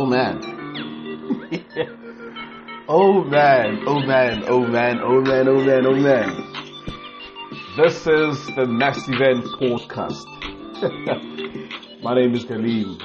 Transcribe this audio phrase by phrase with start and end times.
[0.00, 0.38] Oh man.
[2.88, 6.54] oh man, oh man, oh man, oh man, oh man, oh man.
[7.76, 10.24] This is the Mass Event Podcast.
[12.04, 13.00] My name is Khalil.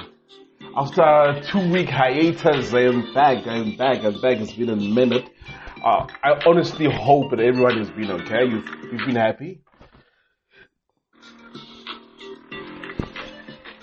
[0.76, 4.38] After a two week hiatus, I am back, I am back, I'm back.
[4.38, 5.28] It's been a minute.
[5.84, 8.44] Uh, I honestly hope that everyone has been okay.
[8.44, 9.64] You've, you've been happy.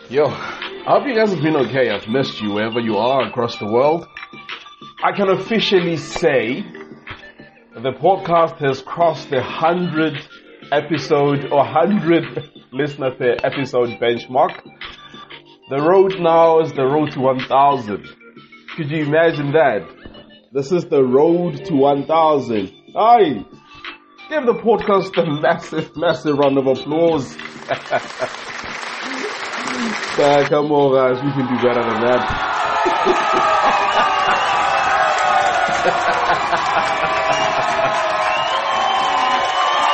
[0.09, 0.29] Yo,
[0.83, 1.91] I hope you guys have been okay.
[1.91, 4.07] I've missed you wherever you are across the world.
[5.03, 6.63] I can officially say
[7.75, 10.17] the podcast has crossed the 100
[10.71, 14.59] episode or 100 listener per episode benchmark.
[15.69, 18.07] The road now is the road to 1000.
[18.75, 19.87] Could you imagine that?
[20.51, 22.73] This is the road to 1000.
[22.95, 23.45] Aye.
[24.29, 27.37] Give the podcast a massive, massive round of applause.
[30.17, 31.23] Uh, come on, guys.
[31.23, 32.21] We can do better than that.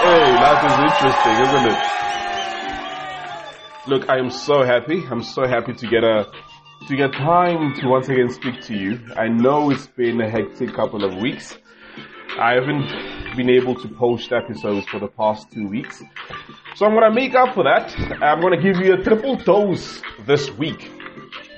[0.01, 1.79] hey, life is interesting, isn't it?
[3.87, 5.03] Look, I am so happy.
[5.09, 6.25] I'm so happy to get a
[6.87, 8.99] to get time to once again speak to you.
[9.15, 11.55] I know it's been a hectic couple of weeks.
[12.39, 16.03] I haven't been able to post episodes for the past two weeks.
[16.75, 17.95] So I'm gonna make up for that.
[18.21, 20.91] I'm gonna give you a triple dose this week.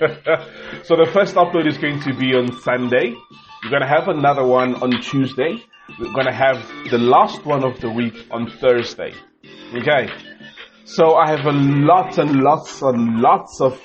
[0.82, 3.14] so the first upload is going to be on Sunday.
[3.62, 5.62] We're gonna have another one on Tuesday.
[5.98, 9.12] We're gonna have the last one of the week on Thursday.
[9.74, 10.08] Okay.
[10.84, 13.80] So I have a lot and lots and lots of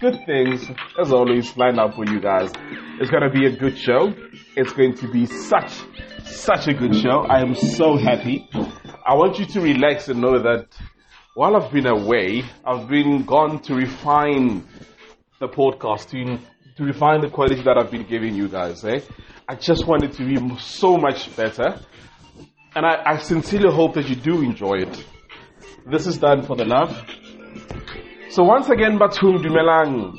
[0.00, 2.50] good things, as always, lined up for you guys.
[3.00, 4.14] It's gonna be a good show.
[4.56, 5.72] It's going to be such,
[6.24, 7.26] such a good show.
[7.28, 8.48] I am so happy.
[9.06, 10.68] I want you to relax and know that
[11.34, 14.66] while I've been away, I've been gone to refine
[15.40, 16.38] the podcast, to,
[16.76, 18.84] to refine the quality that I've been giving you guys.
[18.84, 19.00] Eh?
[19.48, 21.80] I just want it to be so much better.
[22.76, 25.04] And I, I sincerely hope that you do enjoy it.
[25.86, 27.04] This is done for the love.
[28.34, 30.18] So once again, Batum Dumelang.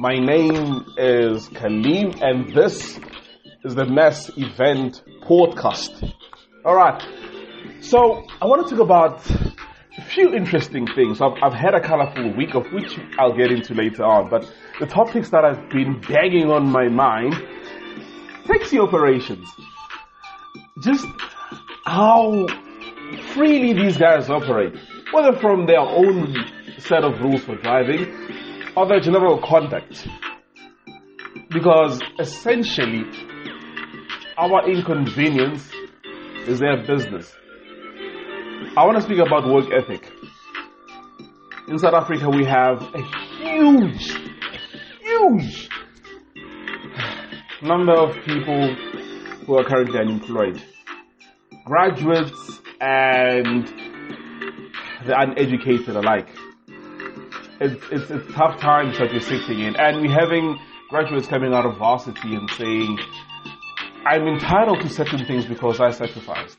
[0.00, 2.98] My name is Khalil and this
[3.64, 6.12] is the Mass Event Podcast.
[6.64, 7.00] Alright.
[7.82, 9.30] So I want to talk about
[9.96, 11.20] a few interesting things.
[11.20, 14.86] I've, I've had a colorful week of which I'll get into later on, but the
[14.86, 17.34] topics that have been banging on my mind,
[18.44, 19.48] taxi operations.
[20.82, 21.06] Just
[21.86, 22.48] how
[23.34, 24.74] freely these guys operate,
[25.12, 26.34] whether from their own
[26.78, 28.06] set of rules for driving
[28.76, 30.06] or their general conduct.
[31.50, 33.04] Because essentially,
[34.36, 35.70] our inconvenience
[36.46, 37.32] is their business.
[38.76, 40.10] I want to speak about work ethic.
[41.68, 43.02] In South Africa, we have a
[43.38, 44.12] huge,
[45.00, 45.68] huge
[47.62, 48.74] number of people
[49.46, 50.62] who are currently unemployed.
[51.64, 53.66] Graduates and
[55.06, 56.28] the uneducated alike.
[57.60, 59.76] It's, it's, it's tough times that we're sitting in.
[59.76, 60.58] And we're having
[60.90, 62.98] graduates coming out of varsity and saying,
[64.06, 66.58] I'm entitled to certain things because I sacrificed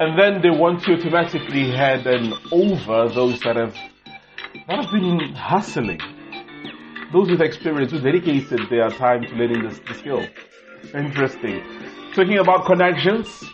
[0.00, 3.74] and then they want to automatically head and over those that have
[4.66, 6.00] that have been hustling.
[7.12, 10.26] Those with experience who dedicated their time to learning this, the skill.
[10.94, 11.62] Interesting.
[12.14, 13.44] Talking about connections,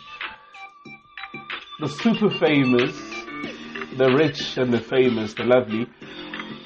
[1.79, 2.97] the super famous,
[3.97, 5.87] the rich and the famous, the lovely,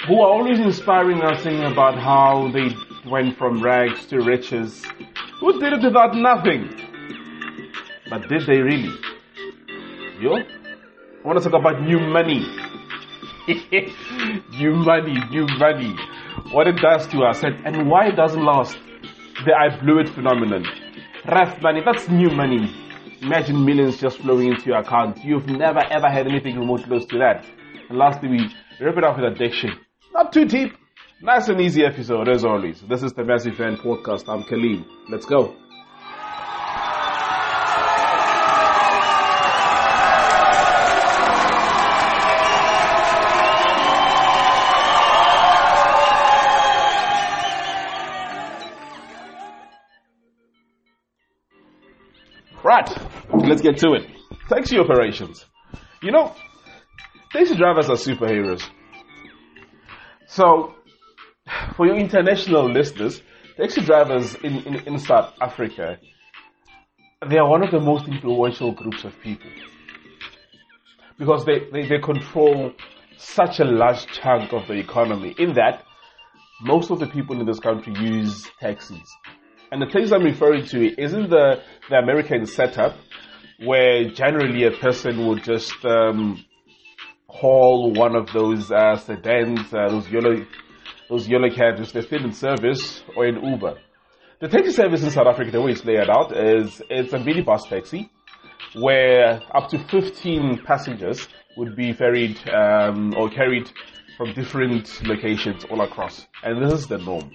[0.07, 2.69] who are always inspiring us saying about how they
[3.09, 4.83] went from rags to riches.
[5.39, 6.69] Who did it without nothing?
[8.09, 8.93] But did they really?
[10.21, 12.45] Yo, I want to talk about new money.
[14.59, 15.95] new money, new money.
[16.51, 18.77] What it does to us and, and why it doesn't last.
[19.45, 20.65] The I blew it phenomenon.
[21.27, 22.84] Rough money, that's new money.
[23.21, 25.23] Imagine millions just flowing into your account.
[25.23, 27.45] You've never ever had anything remote close to that.
[27.89, 29.71] And lastly, we rip it off with addiction.
[30.13, 30.73] Not too deep.
[31.21, 32.81] Nice and easy episode as always.
[32.81, 34.27] This is the Mass Event Podcast.
[34.27, 34.85] I'm Khalil.
[35.09, 35.55] Let's go.
[53.47, 54.07] Let's get to it.
[54.49, 55.45] Taxi operations.
[56.01, 56.35] You know,
[57.31, 58.63] taxi drivers are superheroes.
[60.27, 60.75] So,
[61.75, 63.21] for your international listeners,
[63.57, 65.97] taxi drivers in, in, in South Africa,
[67.29, 69.49] they are one of the most influential groups of people.
[71.17, 72.73] Because they, they, they control
[73.17, 75.83] such a large chunk of the economy in that
[76.61, 79.15] most of the people in this country use taxis.
[79.71, 82.95] And the taxi I'm referring to isn't the, the American setup
[83.63, 86.43] where generally a person would just um,
[87.27, 90.45] call one of those uh, sedans, uh, those yellow,
[91.09, 93.77] those yellow cabs, they're still in service, or in Uber.
[94.41, 97.69] The taxi service in South Africa, the way it's laid out, is it's a minibus
[97.69, 98.11] taxi
[98.73, 103.69] where up to 15 passengers would be ferried um, or carried
[104.17, 106.25] from different locations all across.
[106.43, 107.31] And this is the norm.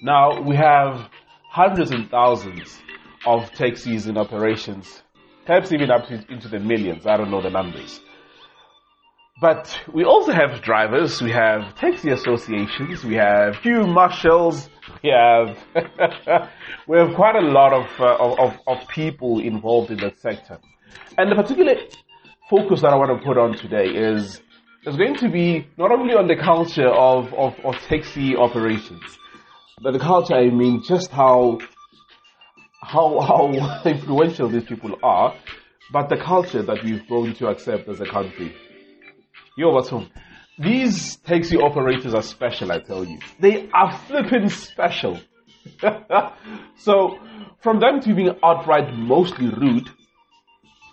[0.00, 1.08] Now we have
[1.50, 2.78] hundreds and thousands
[3.26, 5.02] of taxis in operations,
[5.46, 7.06] perhaps even up to, into the millions.
[7.06, 8.00] I don't know the numbers.
[9.40, 14.70] But we also have drivers, we have taxi associations, we have queue marshals,
[15.02, 15.58] we have
[16.88, 20.58] we have quite a lot of, uh, of of people involved in that sector.
[21.18, 21.74] And the particular
[22.48, 24.40] focus that I want to put on today is
[24.86, 29.02] is going to be not only on the culture of, of, of taxi operations,
[29.82, 31.58] but the culture I mean just how
[32.86, 35.34] how how influential these people are,
[35.92, 38.54] but the culture that we've grown to accept as a country.
[39.56, 40.10] Yo, what's home?
[40.58, 43.18] These taxi operators are special, I tell you.
[43.40, 45.20] They are flipping special.
[46.76, 47.18] so,
[47.60, 49.88] from them to being outright mostly rude,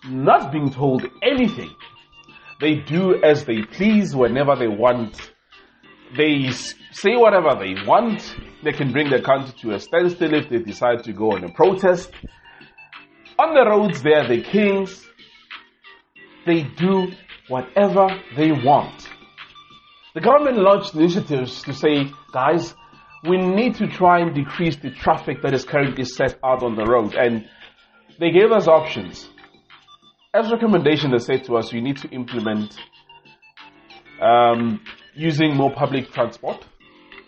[0.05, 1.73] not being told anything,
[2.59, 5.32] they do as they please whenever they want.
[6.17, 8.35] They say whatever they want.
[8.63, 11.51] They can bring the country to a standstill if they decide to go on a
[11.51, 12.11] protest.
[13.39, 15.05] On the roads, they are the kings.
[16.45, 17.11] They do
[17.47, 18.07] whatever
[18.37, 19.09] they want.
[20.13, 22.75] The government launched initiatives to say, guys,
[23.27, 26.85] we need to try and decrease the traffic that is currently set out on the
[26.85, 27.15] road.
[27.15, 27.49] And
[28.19, 29.27] they gave us options.
[30.33, 32.77] As recommendation, they said to us, you need to implement
[34.21, 34.81] um,
[35.15, 36.65] using more public transport.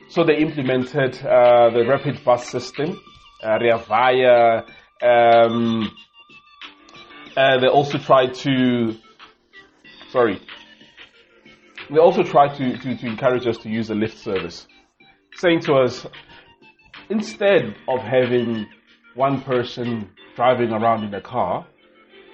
[0.09, 2.99] So they implemented uh, the rapid bus system,
[3.43, 4.61] uh.
[5.01, 5.91] Um,
[7.35, 8.95] uh, they also tried to
[10.09, 10.39] sorry.
[11.89, 14.65] They also tried to, to, to encourage us to use the lift service,
[15.35, 16.07] saying to us,
[17.09, 18.65] instead of having
[19.13, 21.67] one person driving around in a car,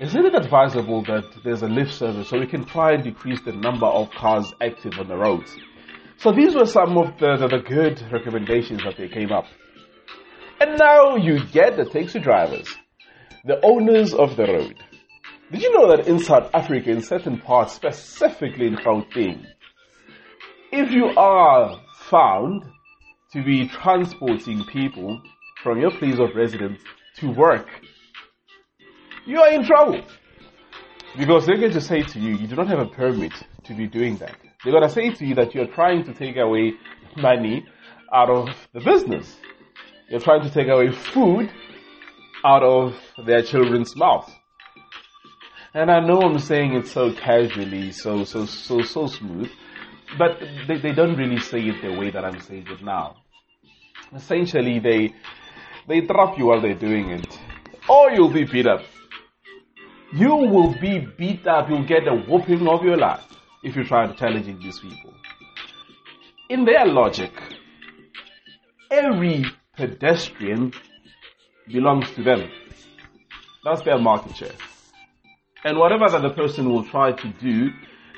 [0.01, 3.51] isn't it advisable that there's a lift service so we can try and decrease the
[3.51, 5.55] number of cars active on the roads?
[6.17, 9.45] So these were some of the, the, the good recommendations that they came up.
[10.59, 12.67] And now you get the taxi drivers,
[13.45, 14.75] the owners of the road,
[15.51, 19.45] did you know that in South Africa, in certain parts, specifically in Gauteng,
[20.71, 22.63] if you are found
[23.33, 25.21] to be transporting people
[25.61, 26.79] from your place of residence
[27.17, 27.67] to work,
[29.25, 30.01] you are in trouble.
[31.17, 33.33] Because they're going to say to you, you do not have a permit
[33.65, 34.35] to be doing that.
[34.63, 36.73] They're going to say to you that you're trying to take away
[37.17, 37.65] money
[38.13, 39.37] out of the business.
[40.09, 41.49] You're trying to take away food
[42.43, 42.95] out of
[43.25, 44.31] their children's mouth.
[45.73, 49.49] And I know I'm saying it so casually, so so so so smooth,
[50.17, 50.37] but
[50.67, 53.15] they, they don't really say it the way that I'm saying it now.
[54.13, 55.13] Essentially, they
[55.87, 57.39] they drop you while they're doing it,
[57.87, 58.81] or you'll be beat up.
[60.13, 61.69] You will be beat up.
[61.69, 63.23] You'll get a whooping of your life
[63.63, 65.13] if you try challenging these people.
[66.49, 67.31] In their logic,
[68.89, 69.45] every
[69.77, 70.73] pedestrian
[71.67, 72.49] belongs to them.
[73.63, 74.55] That's their market share.
[75.63, 77.69] And whatever that the person will try to do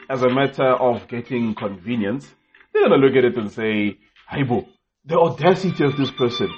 [0.09, 2.33] as a matter of getting convenience,
[2.73, 4.00] they're gonna look at it and say,
[4.31, 4.65] Haibo,
[5.05, 6.50] the audacity of this person.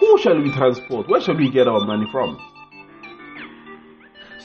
[0.00, 1.08] Who shall we transport?
[1.08, 2.38] Where shall we get our money from?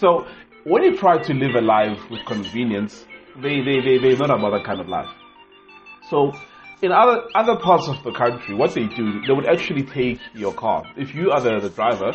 [0.02, 0.26] So,
[0.64, 3.06] when you try to live a life with convenience,
[3.40, 5.10] they, they, they, they're not about that kind of life.
[6.10, 6.34] So,
[6.82, 10.56] in other, other parts of the country, what they do, they would actually take your
[10.56, 10.86] car.
[10.98, 12.14] If you are the, the driver,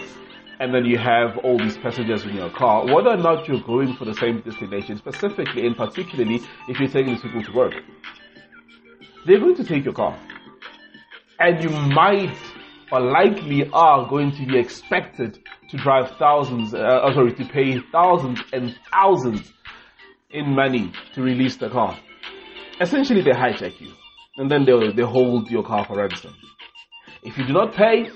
[0.59, 3.95] and then you have all these passengers in your car, whether or not you're going
[3.95, 7.75] for the same destination, specifically and particularly if you're taking these people to work,
[9.27, 10.19] they're going to take your car.
[11.39, 12.37] And you might
[12.93, 15.39] or likely are going to be expected
[15.71, 19.53] to drive thousands, uh, oh, sorry, to pay thousands and thousands
[20.31, 21.99] in money to release the car.
[22.81, 23.93] Essentially, they hijack you
[24.37, 26.35] and then they, they hold your car for ransom.
[27.23, 28.11] If you do not pay,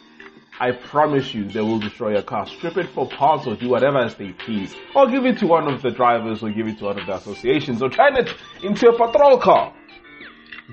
[0.61, 2.47] I promise you they will destroy your car.
[2.47, 4.75] Strip it for parts or do whatever as they please.
[4.95, 7.15] Or give it to one of the drivers or give it to one of the
[7.15, 8.29] associations or turn it
[8.63, 9.73] into a patrol car.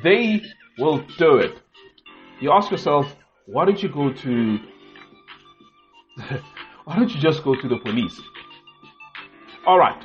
[0.04, 0.42] They
[0.78, 1.58] will do it.
[2.42, 3.16] You ask yourself,
[3.48, 4.60] why don't you go to,
[6.84, 8.20] why don't you just go to the police?
[9.66, 10.04] Alright.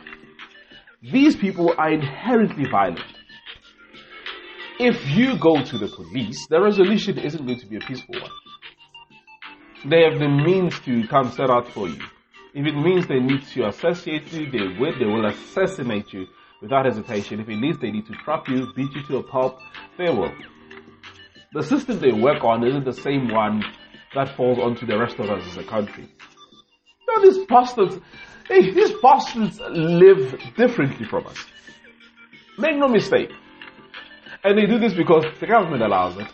[1.03, 3.03] These people are inherently violent.
[4.79, 8.31] if you go to the police, the resolution isn't going to be a peaceful one.
[9.91, 12.01] They have the means to come set out for you.
[12.55, 14.97] If it means they need to assassinate you, they will.
[14.99, 16.27] They will assassinate you
[16.61, 17.41] without hesitation.
[17.41, 19.59] If it means they need to trap you, beat you to a pulp,
[19.99, 20.33] they will.
[21.53, 23.63] The system they work on isn't the same one
[24.15, 26.09] that falls onto the rest of us as a country.
[27.09, 27.99] Now these bastards,
[28.49, 31.45] hey, these bastards live differently from us.
[32.59, 33.31] Make no mistake.
[34.45, 36.27] And they do this because the government allows it.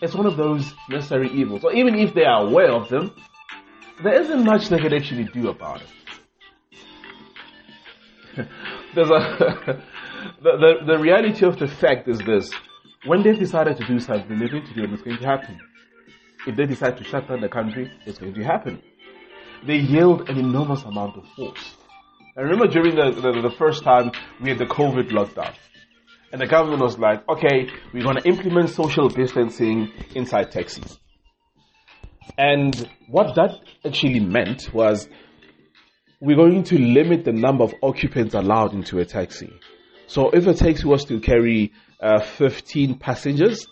[0.00, 1.62] It's one of those necessary evils.
[1.62, 3.12] So even if they are aware of them,
[4.02, 5.88] there isn't much they can actually do about it.
[8.94, 9.82] There's a
[10.42, 12.50] the, the, the reality of the fact is this.
[13.04, 15.58] When they've decided to do something, they're going to do it, it's going to happen.
[16.46, 18.80] If they decide to shut down the country, it's going to happen.
[19.66, 21.76] They yield an enormous amount of force.
[22.36, 25.54] I remember during the, the, the first time we had the COVID lockdown,
[26.32, 30.98] and the government was like, okay, we're going to implement social distancing inside taxis.
[32.38, 35.08] And what that actually meant was
[36.20, 39.52] we're going to limit the number of occupants allowed into a taxi.
[40.06, 43.66] So if a taxi was to carry uh, 15 passengers,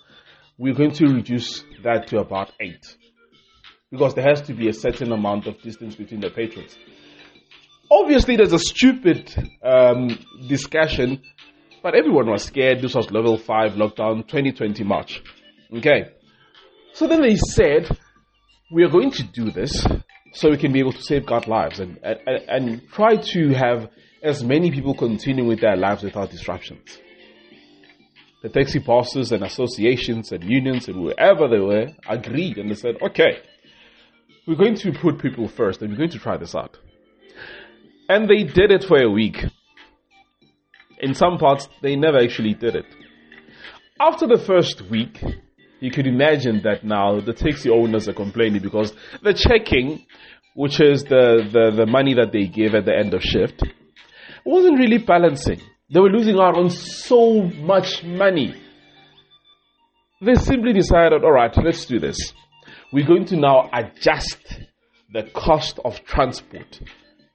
[0.57, 2.97] we're going to reduce that to about 8.
[3.91, 6.77] Because there has to be a certain amount of distance between the patrons.
[7.91, 9.35] Obviously, there's a stupid
[9.65, 10.17] um,
[10.49, 11.23] discussion,
[11.83, 12.83] but everyone was scared.
[12.83, 15.21] This was level 5 lockdown 2020 March.
[15.77, 16.13] Okay.
[16.93, 17.89] So then they said,
[18.73, 19.85] we are going to do this
[20.33, 23.91] so we can be able to safeguard lives and, and, and try to have
[24.23, 26.99] as many people continue with their lives without disruptions.
[28.43, 32.97] The taxi bosses and associations and unions and whoever they were agreed and they said,
[33.03, 33.39] okay,
[34.47, 36.79] we're going to put people first and we're going to try this out.
[38.09, 39.45] And they did it for a week.
[41.01, 42.87] In some parts, they never actually did it.
[44.01, 45.23] After the first week,
[45.81, 50.07] you could imagine that now the taxi owners are complaining because the checking,
[50.55, 53.63] which is the, the, the money that they give at the end of shift,
[54.45, 55.61] wasn't really balancing.
[55.93, 58.55] They were losing out on so much money.
[60.21, 62.17] They simply decided, all right, let's do this.
[62.93, 64.61] We're going to now adjust
[65.13, 66.81] the cost of transport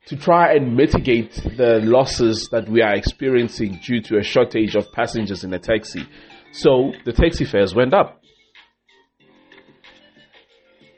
[0.08, 4.92] to try and mitigate the losses that we are experiencing due to a shortage of
[4.92, 6.08] passengers in a taxi.
[6.52, 8.22] So the taxi fares went up.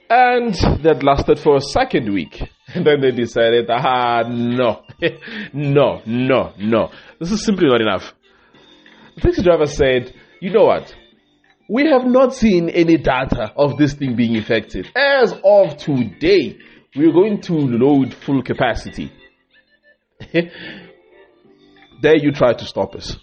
[0.09, 2.43] And that lasted for a second week.
[2.73, 4.83] And then they decided, ah, no,
[5.53, 6.91] no, no, no.
[7.19, 8.13] This is simply not enough.
[9.15, 10.93] The taxi driver said, you know what?
[11.69, 14.87] We have not seen any data of this thing being effective.
[14.95, 16.57] As of today,
[16.95, 19.11] we're going to load full capacity.
[20.33, 23.17] there you try to stop us.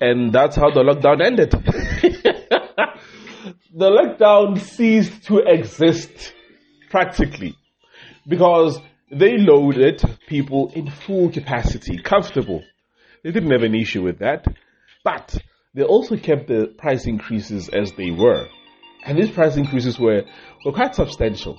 [0.00, 1.50] And that's how the lockdown ended.
[3.74, 6.34] the lockdown ceased to exist
[6.90, 7.56] practically
[8.28, 8.78] because
[9.10, 12.62] they loaded people in full capacity, comfortable.
[13.24, 14.44] They didn't have an issue with that,
[15.02, 15.36] but
[15.74, 18.46] they also kept the price increases as they were.
[19.04, 20.22] And these price increases were,
[20.64, 21.58] were quite substantial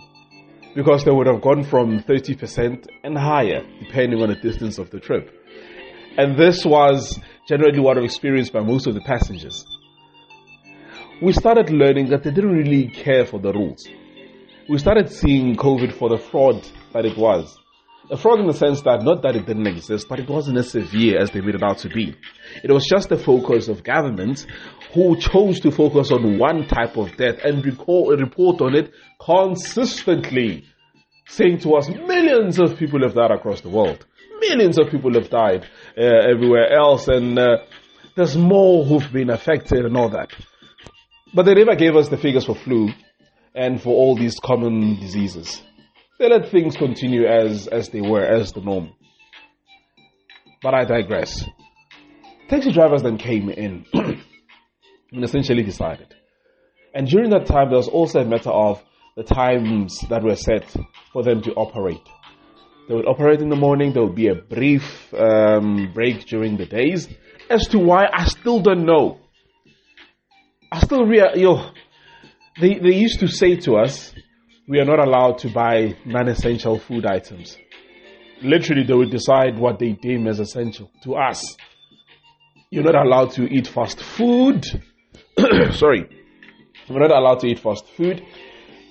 [0.76, 5.00] because they would have gone from 30% and higher depending on the distance of the
[5.00, 5.30] trip.
[6.18, 9.66] And this was generally what was experienced by most of the passengers
[11.22, 13.88] we started learning that they didn't really care for the rules.
[14.70, 17.58] We started seeing COVID for the fraud that it was.
[18.12, 20.72] A fraud in the sense that not that it didn't exist, but it wasn't as
[20.72, 22.16] severe as they made it out to be.
[22.64, 24.46] It was just the focus of governments
[24.94, 30.66] who chose to focus on one type of death and recall, report on it consistently,
[31.28, 34.06] saying to us millions of people have died across the world.
[34.42, 35.66] Millions of people have died
[35.98, 37.58] uh, everywhere else, and uh,
[38.16, 40.32] there's more who've been affected and all that.
[41.34, 42.90] But they never gave us the figures for flu
[43.56, 45.62] and for all these common diseases.
[46.20, 48.92] They let things continue as, as they were, as the norm.
[50.62, 51.44] But I digress.
[52.48, 56.14] Taxi drivers then came in and essentially decided.
[56.94, 58.84] And during that time, there was also a matter of
[59.16, 60.70] the times that were set
[61.12, 62.08] for them to operate.
[62.88, 66.66] They would operate in the morning, there would be a brief um, break during the
[66.66, 67.08] days.
[67.50, 69.20] As to why, I still don't know.
[70.72, 71.72] I still real, yo,
[72.60, 74.14] they, they used to say to us,
[74.68, 77.58] we are not allowed to buy non-essential food items.
[78.42, 81.56] Literally, they would decide what they deem as essential to us.
[82.70, 84.66] You're not allowed to eat fast food.
[85.72, 86.08] Sorry.
[86.88, 88.24] You're not allowed to eat fast food.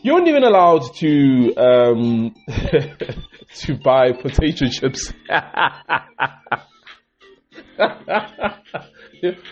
[0.02, 2.34] You aren't even allowed to um,
[3.54, 5.12] to buy potato chips.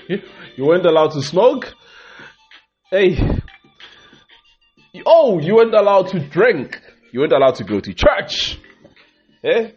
[0.08, 1.74] you weren't allowed to smoke.
[2.90, 3.18] Hey,
[5.06, 6.80] oh, you weren't allowed to drink.
[7.12, 8.58] You weren't allowed to go to church.
[9.44, 9.70] Eh?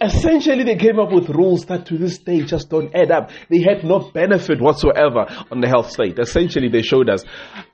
[0.00, 3.30] Essentially, they came up with rules that to this day just don't add up.
[3.48, 6.18] They had no benefit whatsoever on the health state.
[6.18, 7.24] Essentially, they showed us,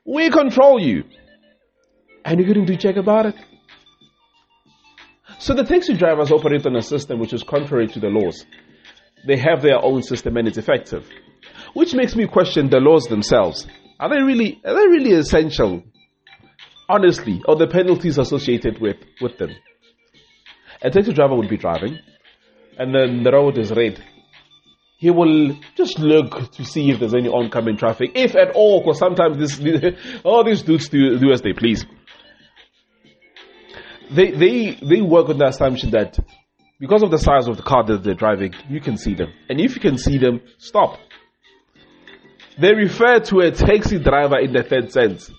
[0.05, 1.05] we control you.
[2.25, 3.35] And you couldn't do check about it.
[5.39, 8.45] So the taxi drivers operate on a system which is contrary to the laws.
[9.27, 11.09] They have their own system and it's effective.
[11.73, 13.67] Which makes me question the laws themselves.
[13.99, 15.83] Are they really, are they really essential?
[16.91, 19.51] Honestly, or the penalties associated with, with them?
[20.83, 22.01] A taxi driver would be driving,
[22.77, 24.03] and then the road is red.
[24.99, 28.99] He will just look to see if there's any oncoming traffic, if at all, because
[28.99, 29.95] sometimes this,
[30.25, 31.87] all these dudes do, do as they please.
[34.11, 36.19] They, they, they work on the assumption that
[36.81, 39.33] because of the size of the car that they're driving, you can see them.
[39.49, 40.99] And if you can see them, stop.
[42.61, 45.31] They refer to a taxi driver in the third sense.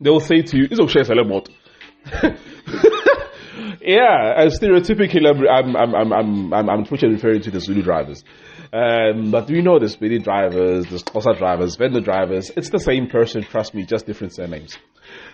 [0.00, 1.48] They will say to you, it's okay, Salamot.
[3.80, 8.22] yeah, stereotypically, I'm, I'm, I'm, I'm, I'm, I'm referring to the Zulu drivers.
[8.72, 12.50] Um, but we know the Sepedi drivers, the Xhosa drivers, Venda drivers.
[12.56, 14.76] It's the same person, trust me, just different surnames.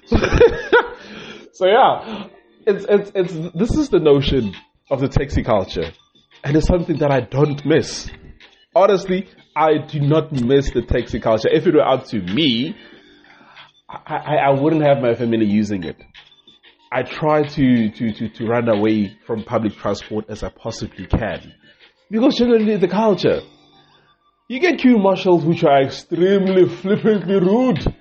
[0.07, 0.17] So,
[1.53, 2.29] so yeah,
[2.67, 4.55] it's, it's, it's, this is the notion
[4.91, 5.91] of the taxi culture.
[6.45, 8.11] And it's something that I don't miss.
[8.75, 11.49] Honestly, I do not miss the taxi culture.
[11.51, 12.77] If it were up to me,
[13.93, 16.03] I, I, wouldn't have my family using it.
[16.91, 21.55] I try to, to, to, to run away from public transport as I possibly can.
[22.11, 23.41] Because generally the culture.
[24.49, 27.95] You get queue marshals which are extremely flippantly rude.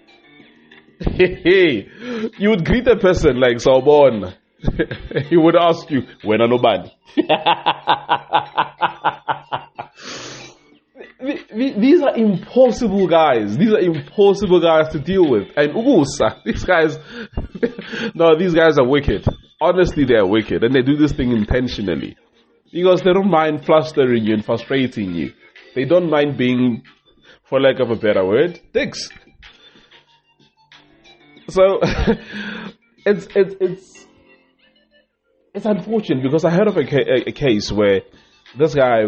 [0.99, 1.87] Hey,
[2.37, 4.33] you would greet a person like Sobon.
[5.29, 6.91] he would ask you, when are nobody?
[11.53, 13.57] these are impossible guys.
[13.57, 15.49] These are impossible guys to deal with.
[15.55, 16.97] And Ugusa, these guys,
[18.15, 19.25] no, these guys are wicked.
[19.59, 20.63] Honestly, they are wicked.
[20.63, 22.17] And they do this thing intentionally.
[22.71, 25.33] Because they don't mind flustering you and frustrating you.
[25.75, 26.83] They don't mind being,
[27.43, 29.09] for lack of a better word, dicks.
[31.49, 31.79] So,
[33.05, 34.07] it's, it's, it's,
[35.53, 38.01] it's unfortunate because I heard of a, a, a case where
[38.57, 39.03] this guy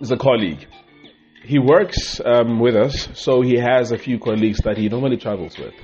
[0.00, 0.66] is a colleague.
[1.44, 5.56] He works um, with us, so he has a few colleagues that he normally travels
[5.58, 5.74] with.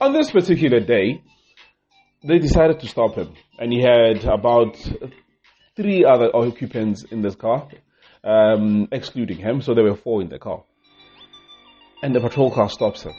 [0.00, 1.22] On this particular day,
[2.26, 4.76] they decided to stop him, and he had about
[5.76, 7.68] three other occupants in this car,
[8.24, 10.64] um, excluding him, so there were four in the car.
[12.02, 13.12] And the patrol car stops him.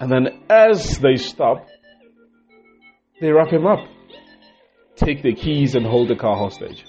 [0.00, 1.66] And then, as they stop,
[3.20, 3.86] they wrap him up,
[4.96, 6.84] take the keys, and hold the car hostage.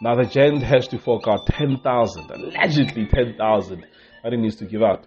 [0.00, 3.86] Now the gent has to fork out 10,000, allegedly 10,000
[4.22, 5.06] that he needs to give out.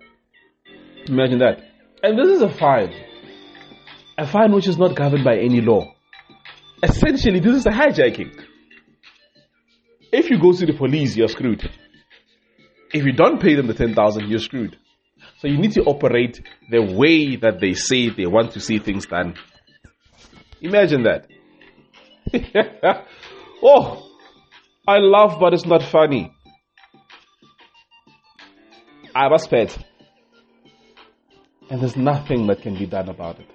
[1.07, 1.61] Imagine that.
[2.03, 2.93] And this is a fine.
[4.17, 5.93] A fine which is not governed by any law.
[6.83, 8.31] Essentially, this is a hijacking.
[10.11, 11.69] If you go to the police, you're screwed.
[12.93, 14.77] If you don't pay them the 10,000, you're screwed.
[15.39, 19.05] So you need to operate the way that they say they want to see things
[19.05, 19.35] done.
[20.61, 21.27] Imagine that.
[23.63, 24.06] oh,
[24.87, 26.33] I laugh, but it's not funny.
[29.13, 29.75] I was fed.
[31.69, 33.47] And there's nothing that can be done about it.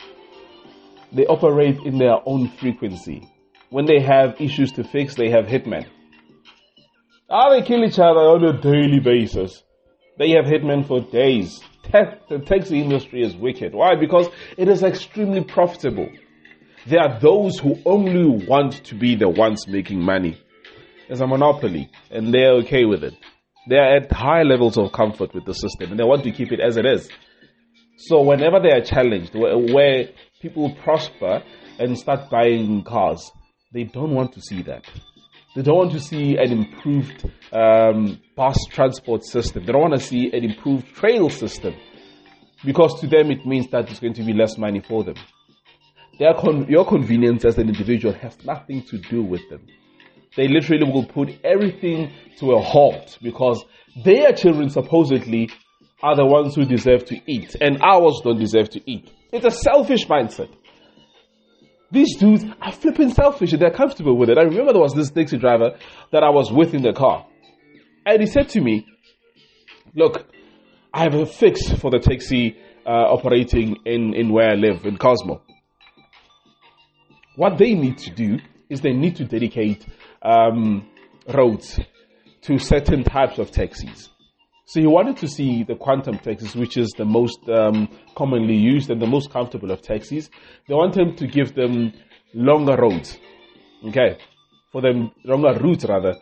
[1.11, 3.27] They operate in their own frequency.
[3.71, 5.87] When they have issues to fix, they have hitmen.
[7.31, 9.63] Ah, they kill each other on a daily basis.
[10.19, 11.63] They have hitmen for days.
[11.91, 13.75] The taxi industry is wicked.
[13.75, 13.95] Why?
[13.99, 16.11] Because it is extremely profitable.
[16.87, 20.42] There are those who only want to be the ones making money.
[21.13, 23.13] It's a monopoly, and they're okay with it.
[23.67, 26.59] They're at high levels of comfort with the system, and they want to keep it
[26.59, 27.07] as it is.
[27.99, 30.09] So whenever they are challenged, where, where
[30.41, 31.43] people prosper
[31.79, 33.31] and start buying cars,
[33.75, 34.87] they don't want to see that.
[35.55, 39.67] They don't want to see an improved um, bus transport system.
[39.67, 41.75] They don't want to see an improved trail system
[42.65, 45.17] because to them it means that it's going to be less money for them.
[46.19, 49.67] Con- your convenience as an individual has nothing to do with them
[50.37, 53.65] they literally will put everything to a halt because
[54.05, 55.51] their children supposedly
[56.03, 59.11] are the ones who deserve to eat and ours don't deserve to eat.
[59.33, 60.51] It's a selfish mindset.
[61.91, 64.39] These dudes are flipping selfish and they're comfortable with it.
[64.39, 65.77] I remember there was this taxi driver
[66.11, 67.27] that I was with in the car.
[68.07, 68.87] And he said to me,
[69.95, 70.27] Look,
[70.93, 74.97] I have a fix for the taxi uh, operating in, in where I live, in
[74.97, 75.43] Cosmo.
[77.37, 78.39] What they need to do
[78.71, 79.87] is they need to dedicate
[80.23, 80.89] um,
[81.33, 81.79] roads
[82.43, 84.09] to certain types of taxis.
[84.67, 88.91] So he wanted to see the quantum taxis, which is the most um, commonly used
[88.91, 90.31] and the most comfortable of taxis.
[90.67, 91.93] They want him to give them
[92.33, 93.19] longer roads,
[93.89, 94.19] okay,
[94.71, 96.15] for them longer routes rather,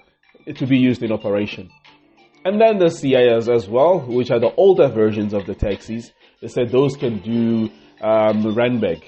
[0.54, 1.70] to be used in operation.
[2.44, 6.10] And then the CIS as well, which are the older versions of the taxis.
[6.40, 9.02] They said those can do um, Randburg,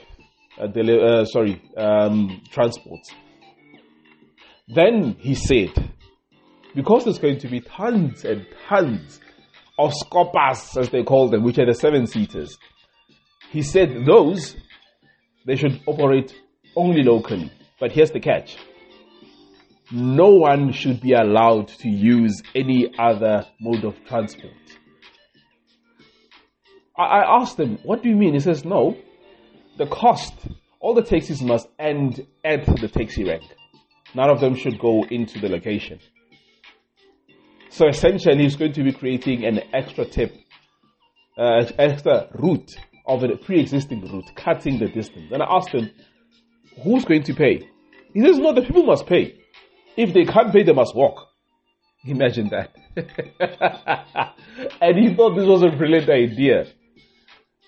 [0.60, 3.10] uh, deli- uh, sorry, um, transports.
[4.74, 5.92] Then he said,
[6.74, 9.20] because there's going to be tons and tons
[9.78, 12.56] of scopas, as they call them, which are the seven seaters,
[13.50, 14.56] he said those
[15.46, 16.34] they should operate
[16.76, 17.52] only locally.
[17.78, 18.56] But here's the catch
[19.90, 24.54] no one should be allowed to use any other mode of transport.
[26.96, 28.32] I, I asked him, What do you mean?
[28.32, 28.96] He says, No,
[29.76, 30.32] the cost,
[30.80, 33.42] all the taxis must end at the taxi rank.
[34.14, 35.98] None of them should go into the location.
[37.70, 40.34] So essentially, he's going to be creating an extra tip,
[41.38, 42.70] uh, extra route
[43.06, 45.32] of a pre-existing route, cutting the distance.
[45.32, 45.90] And I asked him,
[46.84, 47.68] who's going to pay?
[48.12, 49.38] He says, no, the people must pay.
[49.96, 51.28] If they can't pay, they must walk.
[52.04, 52.74] Imagine that.
[54.80, 56.66] and he thought this was a brilliant idea.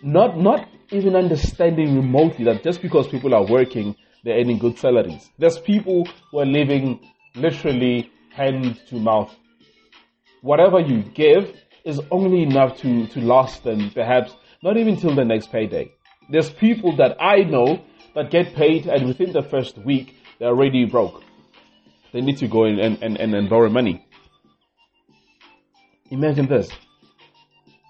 [0.03, 5.31] Not, not even understanding remotely that just because people are working, they're earning good salaries.
[5.39, 7.01] There's people who are living
[7.35, 9.35] literally hand to mouth.
[10.41, 15.25] Whatever you give is only enough to, to last them perhaps not even till the
[15.25, 15.93] next payday.
[16.31, 17.85] There's people that I know
[18.15, 21.23] that get paid and within the first week they're already broke.
[22.13, 24.07] They need to go in and, and, and, and borrow money.
[26.11, 26.71] Imagine this.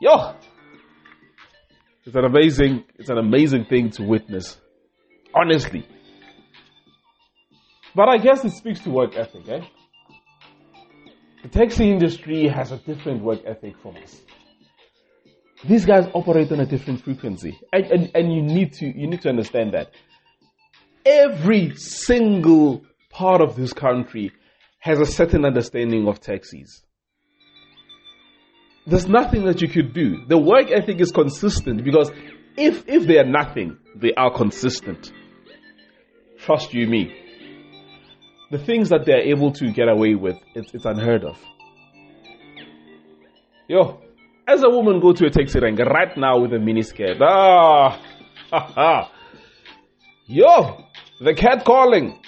[0.01, 0.35] Yo!
[2.05, 4.59] It's an amazing, it's an amazing thing to witness.
[5.35, 5.87] Honestly.
[7.94, 9.61] But I guess it speaks to work ethic, eh?
[11.42, 14.20] The taxi industry has a different work ethic from us.
[15.62, 17.59] These guys operate on a different frequency.
[17.72, 19.92] And, and, and you need to you need to understand that.
[21.07, 24.33] Every single part of this country
[24.80, 26.83] has a certain understanding of taxis.
[28.87, 30.26] There's nothing that you could do.
[30.26, 32.11] The work ethic is consistent because
[32.57, 35.12] if if they are nothing, they are consistent.
[36.38, 37.24] Trust you me.
[38.50, 41.38] The things that they're able to get away with, it's, it's unheard of.
[43.66, 44.00] Yo,
[44.46, 47.20] as a woman go to a taxi rank right now with a miniskirt.
[47.20, 48.00] Ah,
[48.50, 49.11] ha, ha.
[50.26, 50.85] Yo,
[51.20, 52.20] the cat calling.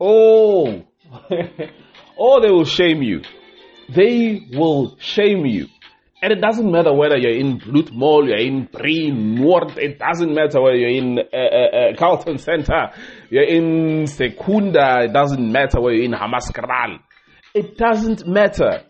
[0.00, 0.84] Oh,
[2.18, 3.22] oh, they will shame you.
[3.88, 5.66] They will shame you.
[6.20, 10.34] And it doesn't matter whether you're in Bloot Mall, you're in Breen, Noord, it doesn't
[10.34, 12.90] matter whether you're in uh, uh, uh, Carlton Center,
[13.30, 16.98] you're in Secunda, it doesn't matter whether you're in Hammanskraal.
[17.54, 18.82] It doesn't matter.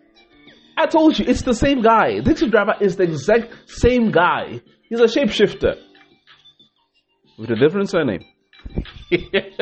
[0.78, 2.20] I told you, it's the same guy.
[2.20, 4.62] Taxi driver is the exact same guy.
[4.88, 5.74] He's a shapeshifter.
[7.38, 8.24] With a different surname.
[9.10, 9.58] it's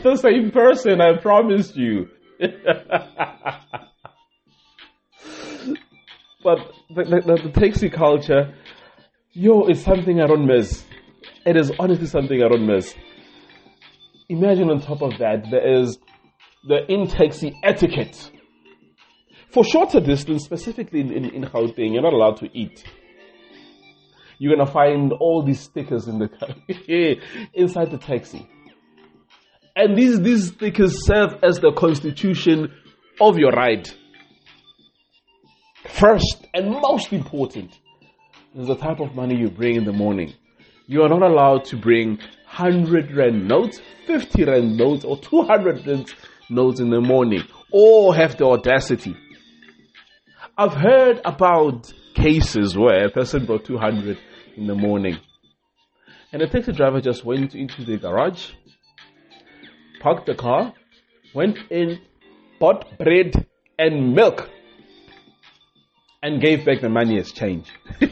[0.00, 2.08] the same person, I promise you.
[6.48, 8.54] but the, the, the, taxi culture,
[9.32, 10.84] yo, it's something I don't miss.
[11.44, 12.94] It is honestly something I don't miss.
[14.28, 15.98] Imagine on top of that, there is
[16.66, 18.30] the in taxi etiquette.
[19.50, 22.84] For shorter distance, specifically in, in, in Gauteng, you're not allowed to eat
[24.38, 26.28] you're gonna find all these stickers in the
[27.54, 28.48] inside the taxi.
[29.76, 32.72] And these, these stickers serve as the constitution
[33.20, 33.88] of your ride.
[35.88, 37.78] First and most important
[38.54, 40.34] is the type of money you bring in the morning.
[40.86, 42.18] You are not allowed to bring
[42.56, 46.14] 100 rand notes, 50 rand notes, or 200 rand
[46.48, 49.16] notes in the morning, or have the audacity.
[50.56, 54.18] I've heard about cases where a person brought 200
[54.56, 55.18] in the morning.
[56.32, 58.50] And a taxi driver just went into the garage,
[60.00, 60.74] parked the car,
[61.34, 62.00] went in,
[62.58, 63.46] bought bread
[63.78, 64.50] and milk,
[66.22, 67.70] and gave back the money as change.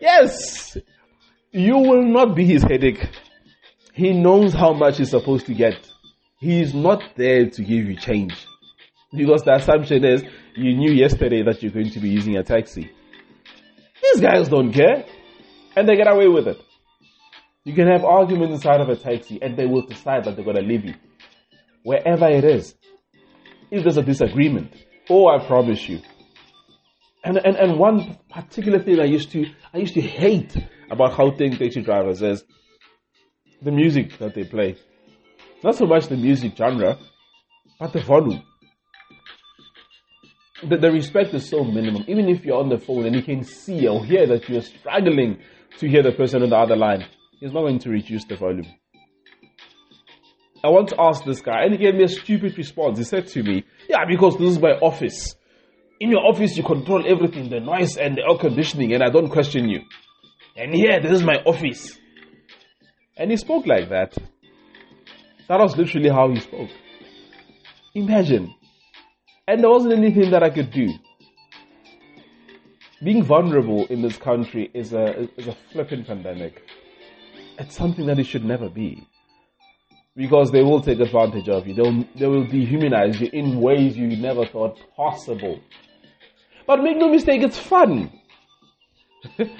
[0.00, 0.76] yes,
[1.52, 3.08] you will not be his headache.
[3.92, 5.90] He knows how much he's supposed to get.
[6.38, 8.34] He is not there to give you change.
[9.12, 10.24] Because the assumption is
[10.56, 12.90] you knew yesterday that you're going to be using a taxi.
[14.02, 15.04] These guys don't care.
[15.76, 16.60] And they get away with it.
[17.64, 20.56] You can have arguments inside of a taxi and they will decide that they're going
[20.56, 20.94] to leave you.
[21.82, 22.74] Wherever it is.
[23.70, 24.74] If there's a disagreement.
[25.08, 26.00] Oh, I promise you.
[27.22, 30.56] And, and, and one particular thing I used to, I used to hate
[30.90, 32.44] about Gauteng taxi drivers is
[33.62, 34.76] the music that they play.
[35.62, 36.98] Not so much the music genre,
[37.78, 38.42] but the volume.
[40.62, 42.04] The, the respect is so minimum.
[42.06, 45.38] Even if you're on the phone and you can see or hear that you're struggling
[45.78, 47.06] to hear the person on the other line,
[47.40, 48.66] he's not going to reduce the volume.
[50.64, 52.96] I want to ask this guy, and he gave me a stupid response.
[52.96, 55.34] He said to me, Yeah, because this is my office.
[56.00, 59.28] In your office, you control everything the noise and the air conditioning, and I don't
[59.28, 59.82] question you.
[60.56, 61.98] And here, this is my office.
[63.18, 64.16] And he spoke like that.
[65.48, 66.70] That was literally how he spoke.
[67.94, 68.54] Imagine.
[69.46, 70.88] And there wasn't anything that I could do.
[73.02, 76.62] Being vulnerable in this country is a, is a flipping pandemic.
[77.58, 79.06] It's something that it should never be
[80.16, 81.74] because they will take advantage of you.
[81.74, 85.60] They'll, they will dehumanize you in ways you never thought possible.
[86.66, 88.10] But make no mistake, it's fun.
[89.38, 89.50] that's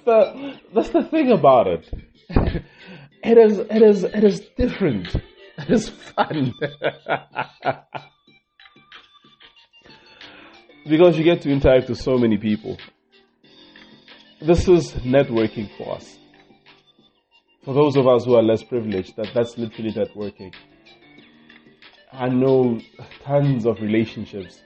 [0.00, 1.88] the that's the thing about it.
[3.22, 5.14] It is it is it is different.
[5.58, 6.54] It is fun.
[10.88, 12.78] because you get to interact with so many people.
[14.40, 16.18] This is networking for us
[17.66, 20.54] for those of us who are less privileged, that that's literally networking.
[22.12, 22.80] I know
[23.24, 24.62] tons of relationships,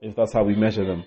[0.00, 1.02] if that's how we measure them,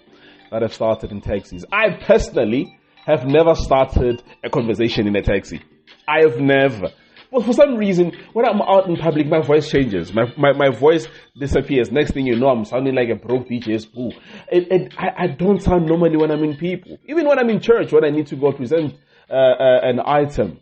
[0.52, 1.64] that have started in taxis.
[1.72, 5.62] I personally have never started a conversation in a taxi.
[6.10, 6.90] I have never.
[7.32, 10.12] But for some reason, when I'm out in public, my voice changes.
[10.12, 11.08] My, my, my voice
[11.40, 11.90] disappears.
[11.90, 14.14] Next thing you know, I'm sounding like a broke DJ spool.
[14.52, 16.98] It, it, I, I don't sound normally when I'm in people.
[17.08, 18.94] Even when I'm in church, when I need to go present
[19.30, 20.60] uh, uh, an item.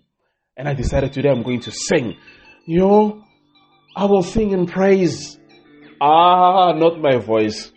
[0.57, 2.17] And I decided today I'm going to sing.
[2.65, 3.23] Yo,
[3.95, 5.37] I will sing in praise.
[6.01, 7.71] Ah, not my voice.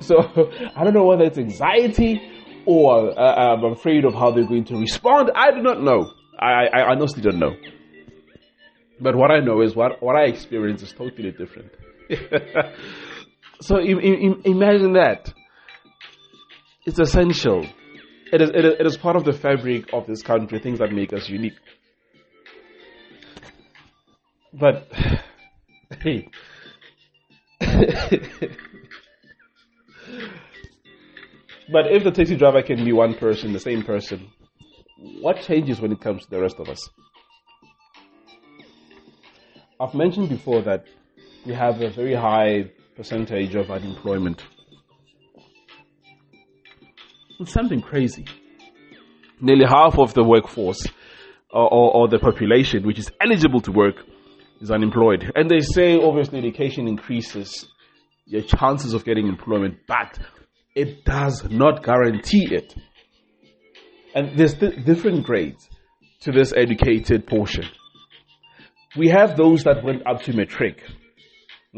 [0.00, 0.16] So
[0.76, 2.20] I don't know whether it's anxiety
[2.64, 5.30] or uh, I'm afraid of how they're going to respond.
[5.34, 6.10] I do not know.
[6.38, 7.54] I, I honestly don't know.
[9.00, 11.72] But what I know is what, what I experience is totally different.
[13.60, 15.32] so Im- Im- imagine that.
[16.86, 17.66] It's essential.
[18.32, 20.92] It is, it, is, it is part of the fabric of this country, things that
[20.92, 21.54] make us unique.
[24.58, 24.88] But
[26.00, 26.28] hey.
[27.60, 27.70] but
[31.90, 34.30] if the taxi driver can be one person, the same person,
[35.20, 36.88] what changes when it comes to the rest of us?
[39.78, 40.86] I've mentioned before that
[41.44, 44.42] we have a very high percentage of unemployment.
[47.38, 48.24] It's something crazy.
[49.38, 50.86] Nearly half of the workforce
[51.50, 53.96] or, or, or the population which is eligible to work
[54.60, 55.30] is unemployed.
[55.34, 57.66] And they say obviously education increases
[58.26, 60.18] your chances of getting employment, but
[60.74, 62.74] it does not guarantee it.
[64.14, 65.68] And there's different grades
[66.20, 67.64] to this educated portion.
[68.96, 70.82] We have those that went up to matric,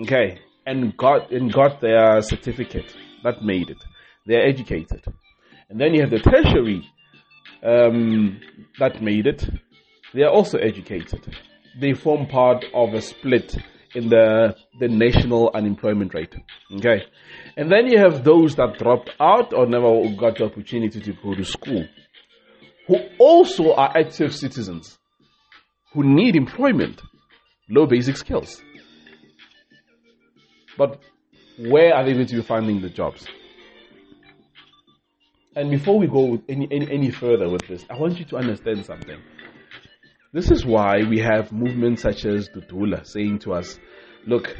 [0.01, 3.85] okay, and got and got their certificate that made it.
[4.25, 5.05] They're educated,
[5.69, 6.85] and then you have the tertiary
[7.65, 8.41] um,
[8.79, 9.49] that made it.
[10.15, 11.27] They are also educated
[11.81, 13.57] they form part of a split
[13.95, 16.35] in the, the national unemployment rate.
[16.73, 17.05] Okay.
[17.57, 21.35] And then you have those that dropped out or never got the opportunity to go
[21.35, 21.87] to school,
[22.87, 24.99] who also are active citizens,
[25.93, 27.01] who need employment,
[27.69, 28.63] low basic skills.
[30.77, 31.01] But
[31.59, 33.27] where are they going to be finding the jobs?
[35.57, 38.85] And before we go any, any, any further with this, I want you to understand
[38.85, 39.21] something.
[40.39, 43.77] This is why we have movements such as the Dudula saying to us,
[44.25, 44.57] look,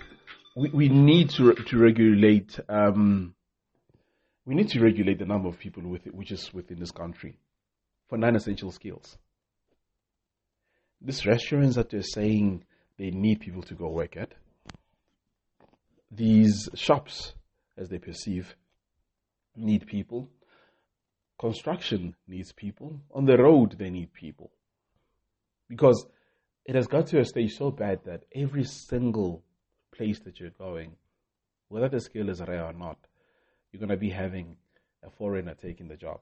[0.57, 3.33] we, we need to, to regulate, um,
[4.45, 7.39] we need to regulate the number of people with it, which is within this country
[8.09, 9.19] for non-essential skills.
[11.01, 12.65] These restaurants that they're saying
[12.99, 14.33] they need people to go work at,
[16.11, 17.35] these shops,
[17.77, 18.57] as they perceive,
[19.55, 20.29] need people.
[21.39, 22.99] Construction needs people.
[23.15, 24.51] On the road, they need people.
[25.69, 26.07] Because
[26.65, 29.43] it has got to a stage so bad that every single
[29.95, 30.97] place that you're going,
[31.69, 32.99] whether the skill is rare or not,
[33.73, 34.57] you're going to be having
[35.03, 36.21] a foreigner taking the job.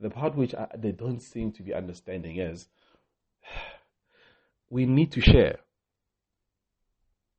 [0.00, 2.68] The part which I, they don't seem to be understanding is
[4.70, 5.60] we need to share.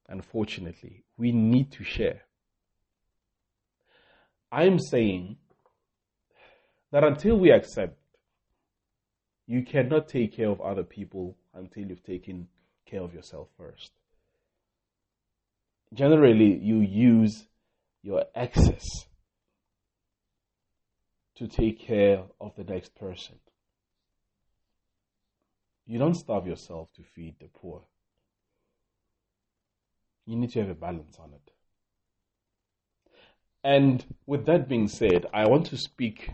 [0.07, 2.21] Unfortunately, we need to share.
[4.51, 5.37] I'm saying
[6.91, 8.00] that until we accept
[9.51, 12.47] you cannot take care of other people until you've taken
[12.85, 13.91] care of yourself first.
[15.93, 17.47] Generally, you use
[18.01, 18.85] your excess
[21.35, 23.35] to take care of the next person.
[25.85, 27.81] You don't starve yourself to feed the poor.
[30.25, 31.51] You need to have a balance on it.
[33.65, 36.29] And with that being said, I want to speak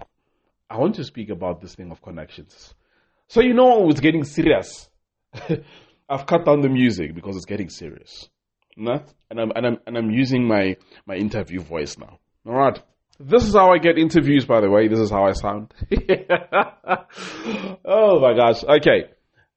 [0.70, 2.76] I want to speak about this thing of connections.
[3.28, 4.90] So you know it's getting serious.
[6.10, 8.30] I've cut down the music because it's getting serious.
[8.78, 9.00] Nah?
[9.30, 12.20] And I'm and I'm and I'm using my my interview voice now.
[12.46, 12.82] All right.
[13.20, 14.88] This is how I get interviews, by the way.
[14.88, 15.74] This is how I sound.
[17.84, 18.64] oh my gosh.
[18.64, 19.10] Okay.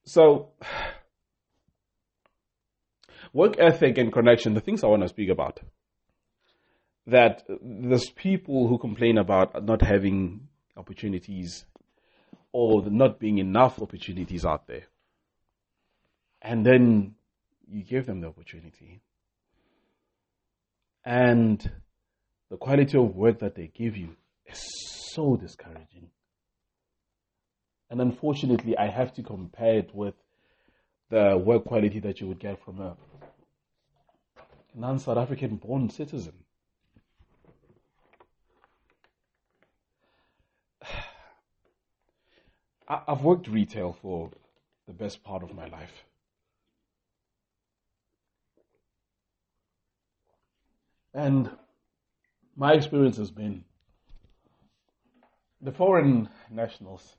[0.05, 0.49] So,
[3.35, 5.61] work ethic and connection, the things I want to speak about.
[7.07, 11.67] That there's people who complain about not having opportunities
[12.53, 14.85] or there not being enough opportunities out there.
[16.43, 17.15] And then
[17.69, 19.03] you give them the opportunity.
[21.05, 21.71] And
[22.51, 24.61] the quality of work that they give you is
[25.13, 26.11] so discouraging.
[27.91, 30.15] And unfortunately, I have to compare it with
[31.11, 32.97] the work quality that you would get from a
[34.75, 36.35] non South African born citizen.
[42.91, 44.31] I've worked retail for
[44.89, 46.05] the best part of my life.
[51.15, 51.51] And
[52.57, 53.65] my experience has been
[55.61, 57.17] the foreign nationals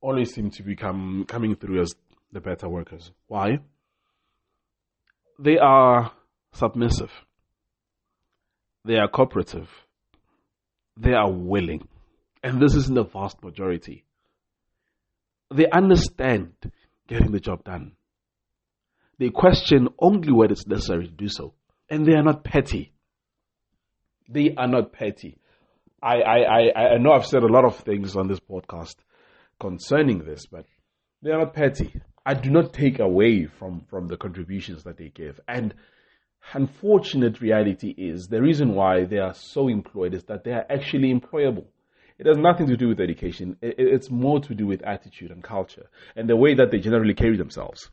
[0.00, 1.94] always seem to become coming through as
[2.32, 3.12] the better workers.
[3.28, 3.60] Why?
[5.38, 6.10] They are
[6.52, 7.12] submissive.
[8.84, 9.68] They are cooperative.
[10.96, 11.86] They are willing.
[12.42, 14.04] And this is in the vast majority.
[15.54, 16.52] They understand
[17.08, 17.92] getting the job done.
[19.18, 21.54] They question only when it's necessary to do so.
[21.90, 22.92] And they are not petty.
[24.28, 25.38] They are not petty.
[26.02, 28.94] I, I, I, I know I've said a lot of things on this podcast
[29.58, 30.66] concerning this, but
[31.22, 32.00] they are not petty.
[32.24, 35.40] I do not take away from, from the contributions that they give.
[35.48, 35.74] And
[36.52, 41.12] unfortunate reality is the reason why they are so employed is that they are actually
[41.12, 41.66] employable.
[42.18, 43.56] It has nothing to do with education.
[43.62, 47.36] It's more to do with attitude and culture and the way that they generally carry
[47.36, 47.90] themselves.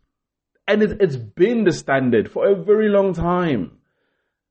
[0.67, 3.77] And it, has been the standard for a very long time.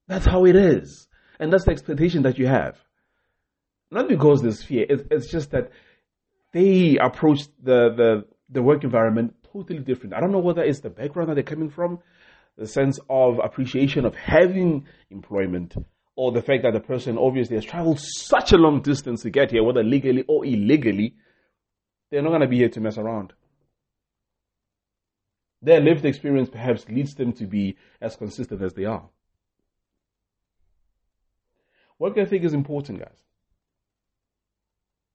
[0.07, 1.09] That's how it is.
[1.41, 2.79] And that's the expectation that you have.
[3.91, 5.71] Not because there's fear, it's, it's just that
[6.53, 10.15] they approach the, the, the work environment totally different.
[10.15, 11.99] I don't know whether it's the background that they're coming from,
[12.57, 15.75] the sense of appreciation of having employment,
[16.17, 19.51] or the fact that the person obviously has traveled such a long distance to get
[19.51, 21.15] here, whether legally or illegally,
[22.11, 23.33] they're not going to be here to mess around.
[25.61, 29.09] Their lived experience perhaps leads them to be as consistent as they are.
[31.99, 33.19] Work ethic is important, guys.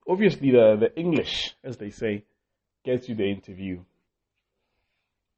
[0.07, 2.25] Obviously, the, the English, as they say,
[2.83, 3.83] gets you the interview.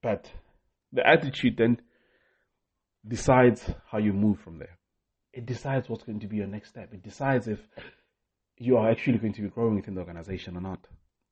[0.02, 0.32] But
[0.94, 1.82] the attitude then
[3.06, 4.78] decides how you move from there.
[5.34, 6.94] It decides what's going to be your next step.
[6.94, 7.60] It decides if
[8.58, 10.88] you are actually going to be growing within the organization or not.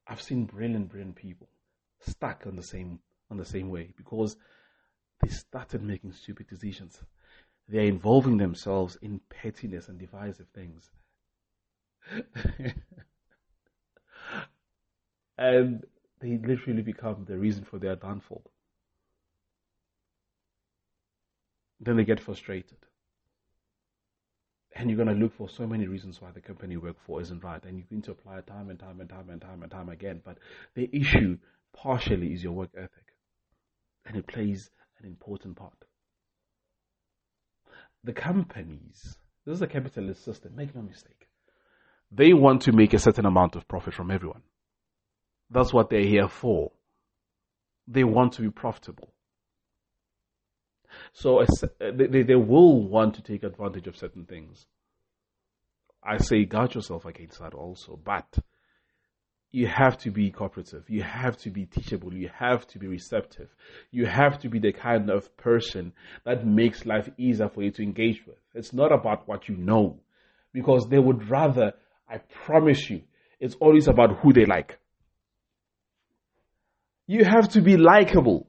[0.07, 1.49] I've seen brilliant, brilliant people
[1.99, 4.37] stuck on the same on the same way because
[5.21, 7.03] they started making stupid decisions.
[7.67, 10.89] They are involving themselves in pettiness and divisive things.
[15.37, 15.85] and
[16.19, 18.49] they literally become the reason for their downfall.
[21.79, 22.79] Then they get frustrated.
[24.75, 27.21] And you're going to look for so many reasons why the company you work for
[27.21, 27.63] isn't right.
[27.63, 30.21] And you're going to apply time and time and time and time and time again.
[30.23, 30.37] But
[30.75, 31.37] the issue
[31.73, 33.13] partially is your work ethic.
[34.05, 35.85] And it plays an important part
[38.03, 41.27] the companies, this is a capitalist system, make no mistake.
[42.11, 44.41] They want to make a certain amount of profit from everyone.
[45.49, 46.71] That's what they're here for.
[47.87, 49.13] They want to be profitable.
[51.13, 51.45] So uh,
[51.79, 54.65] they, they will want to take advantage of certain things.
[56.03, 58.37] I say guard yourself against that also, but
[59.51, 60.83] you have to be cooperative.
[60.87, 62.13] You have to be teachable.
[62.13, 63.49] You have to be receptive.
[63.91, 67.83] You have to be the kind of person that makes life easier for you to
[67.83, 68.37] engage with.
[68.53, 69.99] It's not about what you know
[70.53, 71.73] because they would rather,
[72.07, 73.01] I promise you,
[73.39, 74.77] it's always about who they like.
[77.07, 78.47] You have to be likable.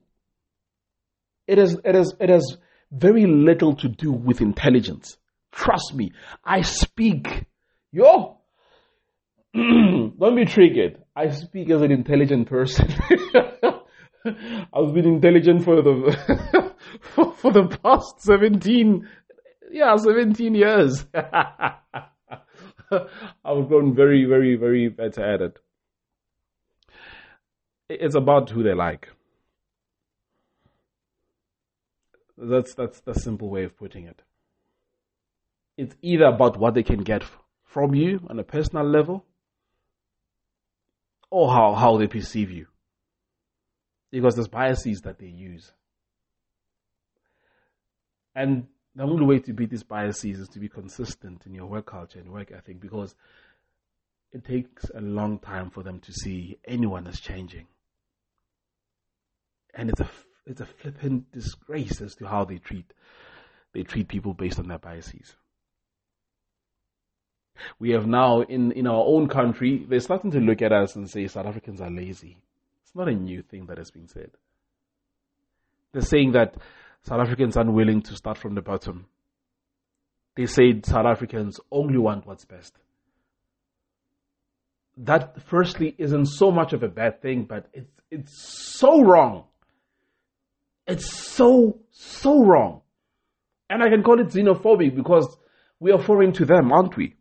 [1.51, 2.57] It is, it is, it has
[2.93, 5.17] very little to do with intelligence.
[5.51, 6.13] Trust me.
[6.45, 7.43] I speak.
[7.91, 8.37] Yo,
[9.53, 11.03] don't be triggered.
[11.13, 12.87] I speak as an intelligent person.
[14.25, 19.09] I've been intelligent for the for, for, the past seventeen,
[19.69, 21.05] yeah, seventeen years.
[21.13, 21.81] I've
[23.67, 25.59] grown very, very, very better at it.
[27.89, 29.09] It's about who they like.
[32.37, 34.21] That's that's the simple way of putting it.
[35.77, 37.23] It's either about what they can get
[37.63, 39.25] from you on a personal level,
[41.31, 42.67] or how, how they perceive you.
[44.11, 45.71] Because there's biases that they use.
[48.35, 51.85] And the only way to beat these biases is to be consistent in your work
[51.85, 53.15] culture and work ethic because
[54.33, 57.67] it takes a long time for them to see anyone as changing.
[59.73, 60.09] And it's a,
[60.45, 62.93] it's a flippant disgrace as to how they treat,
[63.73, 65.35] they treat people based on their biases.
[67.79, 71.09] We have now, in, in our own country, they're starting to look at us and
[71.09, 72.37] say South Africans are lazy.
[72.83, 74.31] It's not a new thing that has been said.
[75.91, 76.55] They're saying that
[77.03, 79.05] South Africans are unwilling to start from the bottom.
[80.35, 82.73] They say South Africans only want what's best.
[84.97, 89.45] That, firstly, isn't so much of a bad thing, but it's, it's so wrong.
[90.87, 92.81] It's so, so wrong.
[93.69, 95.37] And I can call it xenophobic because
[95.79, 97.15] we are foreign to them, aren't we?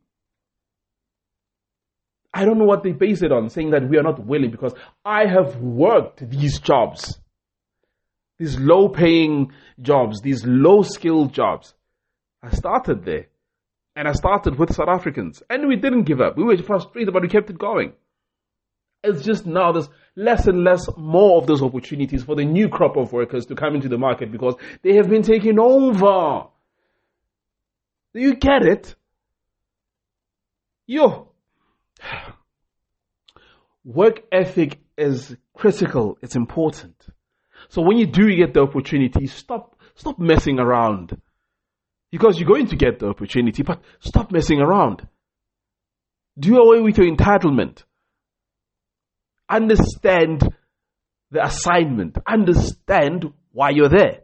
[2.33, 4.75] I don't know what they base it on, saying that we are not willing because
[5.05, 7.19] I have worked these jobs,
[8.39, 11.75] these low paying jobs, these low skilled jobs.
[12.43, 13.27] I started there
[13.97, 16.37] and I started with South Africans and we didn't give up.
[16.37, 17.93] We were frustrated, but we kept it going.
[19.03, 22.97] It's just now there's less and less more of those opportunities for the new crop
[22.97, 26.49] of workers to come into the market because they have been taken over.
[28.13, 28.95] Do you get it?
[30.87, 31.29] Yo,
[33.85, 36.19] Work ethic is critical.
[36.21, 36.95] It's important.
[37.69, 41.21] So when you do get the opportunity, stop, stop messing around.
[42.11, 45.07] Because you're going to get the opportunity, but stop messing around.
[46.39, 47.85] Do away with your entitlement.
[49.51, 50.43] Understand
[51.31, 52.17] the assignment.
[52.27, 54.21] Understand why you're there.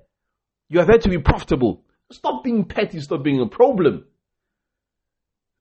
[0.69, 1.83] You are there to be profitable.
[2.13, 3.01] Stop being petty.
[3.01, 4.05] Stop being a problem.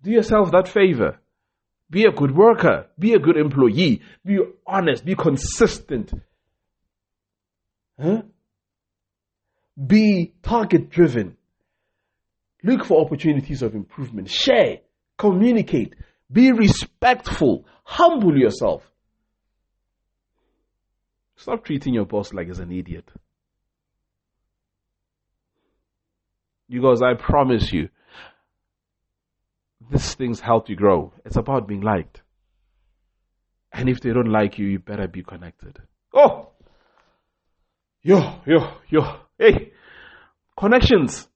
[0.04, 1.20] Do yourself that favor.
[1.90, 2.88] Be a good worker.
[2.98, 4.02] Be a good employee.
[4.24, 5.06] Be honest.
[5.06, 6.14] Be consistent.
[8.00, 8.22] Huh?
[9.84, 11.38] Be target driven.
[12.64, 14.30] Look for opportunities of improvement.
[14.30, 14.80] Share.
[15.18, 15.96] Communicate.
[16.32, 17.66] Be respectful.
[17.84, 18.84] Humble yourself.
[21.46, 23.08] Stop treating your boss like he's an idiot.
[26.68, 27.90] Because I promise you,
[29.92, 31.14] these things help you grow.
[31.24, 32.24] It's about being liked.
[33.72, 35.78] And if they don't like you, you better be connected.
[36.12, 36.50] Oh!
[38.02, 39.18] Yo, yo, yo.
[39.38, 39.72] Hey!
[40.58, 41.28] Connections.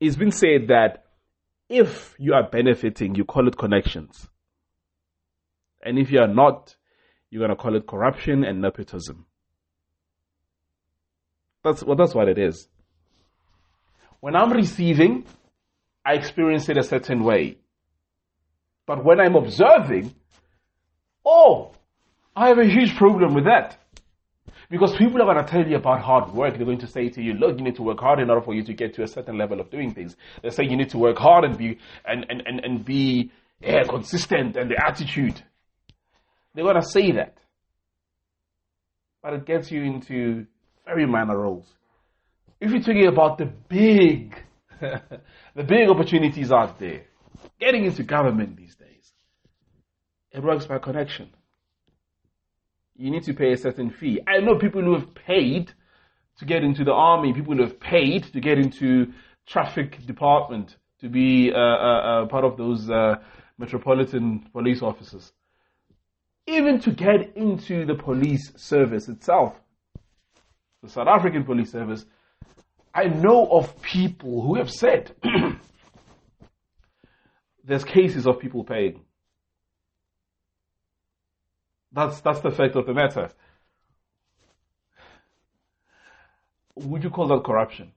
[0.00, 1.04] It's been said that
[1.68, 4.30] if you are benefiting, you call it connections.
[5.82, 6.74] And if you are not,
[7.30, 9.26] you're going to call it corruption and nepotism.
[11.62, 12.68] That's, well, that's what it is.
[14.20, 15.24] When I'm receiving,
[16.04, 17.58] I experience it a certain way.
[18.86, 20.14] But when I'm observing,
[21.24, 21.72] oh,
[22.34, 23.76] I have a huge problem with that.
[24.70, 26.56] Because people are going to tell you about hard work.
[26.56, 28.54] They're going to say to you, look, you need to work hard in order for
[28.54, 30.16] you to get to a certain level of doing things.
[30.42, 33.84] They say you need to work hard and be, and, and, and, and be yeah,
[33.84, 35.42] consistent and the attitude.
[36.58, 37.38] They're going to say that.
[39.22, 40.44] But it gets you into
[40.84, 41.68] very minor roles.
[42.60, 44.34] If you're talking about the big
[44.80, 47.02] the big opportunities out there.
[47.60, 49.12] Getting into government these days.
[50.32, 51.30] It works by connection.
[52.96, 54.18] You need to pay a certain fee.
[54.26, 55.70] I know people who have paid
[56.40, 59.12] to get into the army, people who have paid to get into
[59.46, 63.14] traffic department, to be uh, uh, uh, part of those uh,
[63.58, 65.32] metropolitan police officers.
[66.48, 69.60] Even to get into the police service itself,
[70.82, 72.06] the South African police service,
[72.94, 75.14] I know of people who have said
[77.64, 79.02] there's cases of people paying.
[81.92, 83.28] That's, that's the fact of the matter.
[86.76, 87.92] Would you call that corruption?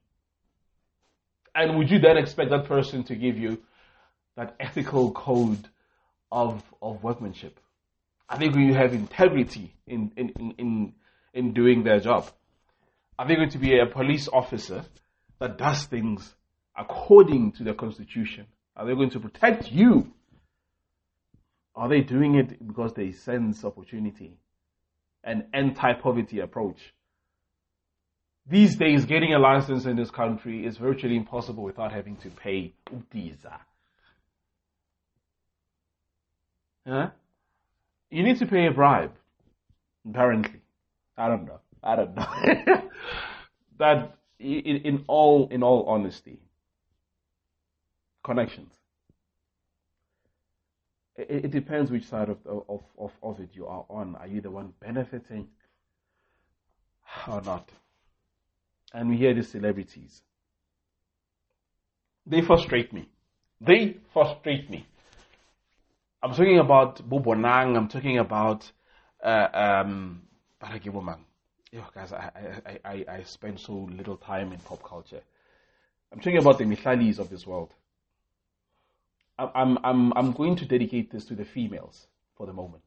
[1.55, 3.61] And would you then expect that person to give you
[4.35, 5.69] that ethical code
[6.33, 7.57] of, of workmanship?
[8.31, 10.93] Are they going to have integrity in, in, in,
[11.33, 12.31] in doing their job?
[13.19, 14.85] Are they going to be a police officer
[15.39, 16.33] that does things
[16.77, 18.45] according to the constitution?
[18.77, 20.13] Are they going to protect you?
[21.75, 24.37] Are they doing it because they sense opportunity?
[25.25, 26.79] An anti-poverty approach.
[28.49, 32.73] These days, getting a license in this country is virtually impossible without having to pay
[32.89, 33.59] utiza.
[36.87, 37.09] Huh?
[38.11, 39.13] You need to pay a bribe.
[40.07, 40.59] Apparently.
[41.17, 41.59] I don't know.
[41.83, 42.89] I don't know.
[43.79, 46.39] that in, in all in all honesty,
[48.23, 48.73] connections.
[51.15, 54.15] It, it depends which side of, of, of, of it you are on.
[54.15, 55.47] Are you the one benefiting
[57.27, 57.69] or not?
[58.93, 60.21] And we hear the celebrities.
[62.25, 63.09] They frustrate me.
[63.59, 64.87] They frustrate me.
[66.23, 67.75] I'm talking about Bubonang.
[67.75, 68.71] I'm talking about
[69.23, 70.21] uh, um,
[71.71, 72.31] Yo, guys, I,
[72.65, 75.21] I, I, I spend so little time in pop culture.
[76.11, 77.73] I'm talking about the Mihlalis of this world.
[79.39, 82.05] I'm, I'm, I'm going to dedicate this to the females
[82.35, 82.83] for the moment.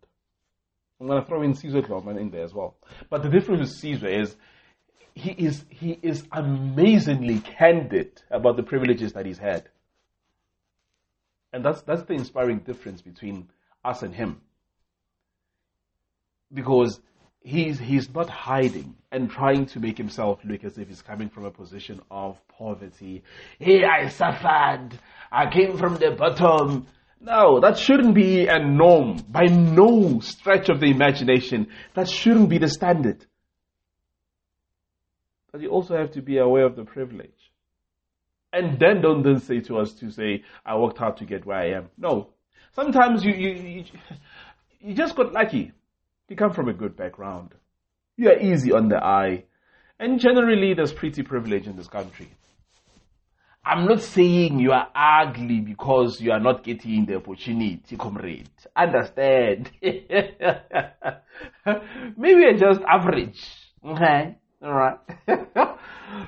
[1.00, 2.76] I'm going to throw in Caesar Glauman in there as well.
[3.10, 4.36] But the difference with Caesar is
[5.14, 9.68] he is, he is amazingly candid about the privileges that he's had.
[11.54, 13.48] And that's, that's the inspiring difference between
[13.84, 14.40] us and him.
[16.52, 17.00] Because
[17.40, 21.44] he's, he's not hiding and trying to make himself look as if he's coming from
[21.44, 23.22] a position of poverty.
[23.60, 24.98] Hey, I suffered.
[25.30, 26.88] I came from the bottom.
[27.20, 31.68] No, that shouldn't be a norm by no stretch of the imagination.
[31.94, 33.24] That shouldn't be the standard.
[35.52, 37.43] But you also have to be aware of the privilege.
[38.54, 41.58] And then don't then say to us to say, I worked hard to get where
[41.58, 41.88] I am.
[41.98, 42.28] No.
[42.72, 43.84] Sometimes you, you, you,
[44.80, 45.72] you just got lucky.
[46.28, 47.52] You come from a good background.
[48.16, 49.42] You are easy on the eye.
[49.98, 52.30] And generally, there's pretty privilege in this country.
[53.66, 58.50] I'm not saying you are ugly because you are not getting the opportunity, comrade.
[58.76, 59.72] Understand?
[59.82, 60.06] Maybe
[62.40, 63.42] you're just average.
[63.84, 64.36] Okay?
[64.62, 64.98] Alright.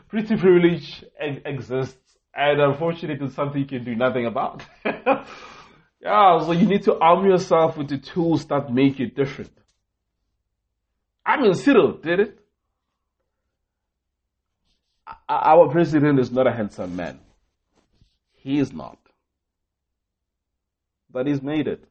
[0.09, 2.06] Pretty privilege exists,
[2.37, 4.63] and unfortunately, it's something you can do nothing about.
[4.85, 9.53] yeah, so you need to arm yourself with the tools that make you different.
[11.25, 12.39] I mean, Cyril did it.
[15.29, 17.21] Our president is not a handsome man.
[18.35, 18.99] He is not.
[21.11, 21.85] But he's made it.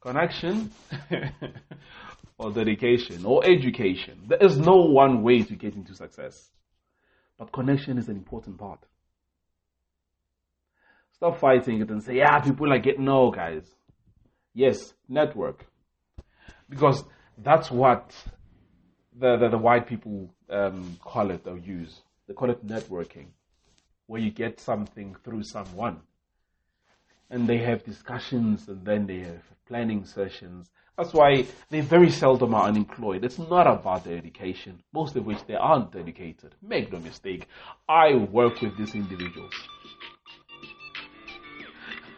[0.00, 0.70] Connection
[2.38, 4.20] or dedication or education.
[4.26, 6.50] There is no one way to get into success.
[7.38, 8.80] But connection is an important part.
[11.14, 13.64] Stop fighting it and say, yeah, people are getting, no, guys.
[14.52, 15.66] Yes, network.
[16.68, 17.04] Because
[17.38, 18.12] that's what
[19.18, 22.02] the, the, the white people um, call it or use.
[22.26, 23.26] They call it networking,
[24.06, 26.00] where you get something through someone.
[27.30, 30.70] And they have discussions and then they have planning sessions.
[30.96, 33.24] That's why they very seldom are unemployed.
[33.24, 36.54] It's not about their education, most of which they aren't educated.
[36.62, 37.46] Make no mistake,
[37.88, 39.54] I work with these individuals.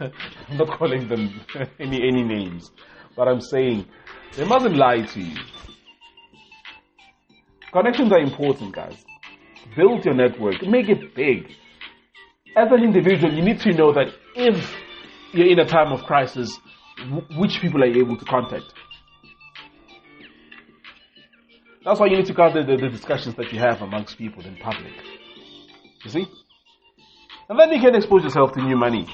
[0.00, 0.12] I'm
[0.58, 1.40] not calling them
[1.80, 2.70] any any names,
[3.16, 3.86] but I'm saying
[4.36, 5.36] they mustn't lie to you.
[7.72, 9.04] Connections are important, guys.
[9.76, 11.50] Build your network, make it big.
[12.56, 14.74] As an individual, you need to know that if
[15.32, 16.58] you're in a time of crisis,
[17.36, 18.72] which people are you able to contact?
[21.84, 24.56] That's why you need to gather the, the discussions that you have amongst people in
[24.56, 24.92] public.
[26.04, 26.26] You see?
[27.48, 29.06] And then you can expose yourself to new money.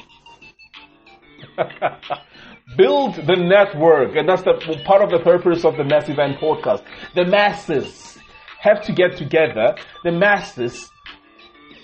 [2.76, 6.82] Build the network, and that's the part of the purpose of the Mass Event podcast.
[7.14, 8.18] The masses
[8.60, 9.76] have to get together.
[10.04, 10.90] The masses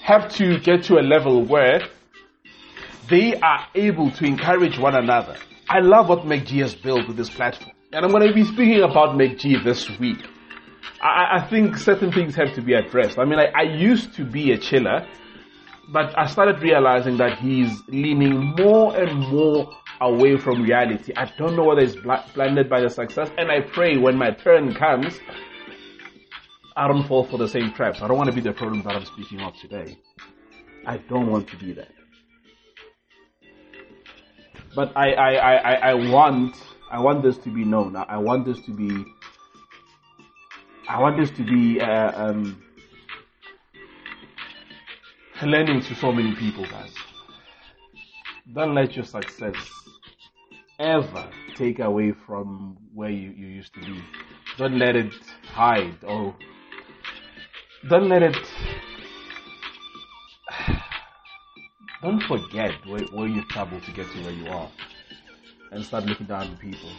[0.02, 1.80] have to get to a level where
[3.11, 5.36] they are able to encourage one another.
[5.68, 7.72] I love what MacG has built with this platform.
[7.92, 10.18] And I'm going to be speaking about MacG this week.
[11.02, 13.18] I, I think certain things have to be addressed.
[13.18, 15.06] I mean, I, I used to be a chiller,
[15.91, 19.70] but I started realizing that he's leaning more and more
[20.01, 21.12] away from reality.
[21.16, 24.74] I don't know whether he's blinded by the success, and I pray when my turn
[24.74, 25.18] comes,
[26.76, 28.03] I don't fall for the same traps.
[28.03, 29.99] I don't want to be the problem that I'm speaking of today.
[30.86, 31.89] I don't want to be that.
[34.76, 36.55] But I, I, I, I want,
[36.91, 37.97] I want this to be known.
[37.97, 39.05] I want this to be,
[40.89, 42.62] I want this to be, uh, um,
[45.47, 46.93] learning to so many people, guys.
[48.53, 49.55] Don't let your success
[50.78, 54.03] ever take away from where you, you used to be.
[54.57, 55.12] Don't let it
[55.45, 56.34] hide or
[57.89, 58.36] don't let it
[62.03, 64.68] don't forget where, where you traveled to get to where you are
[65.70, 66.91] and start looking down on people.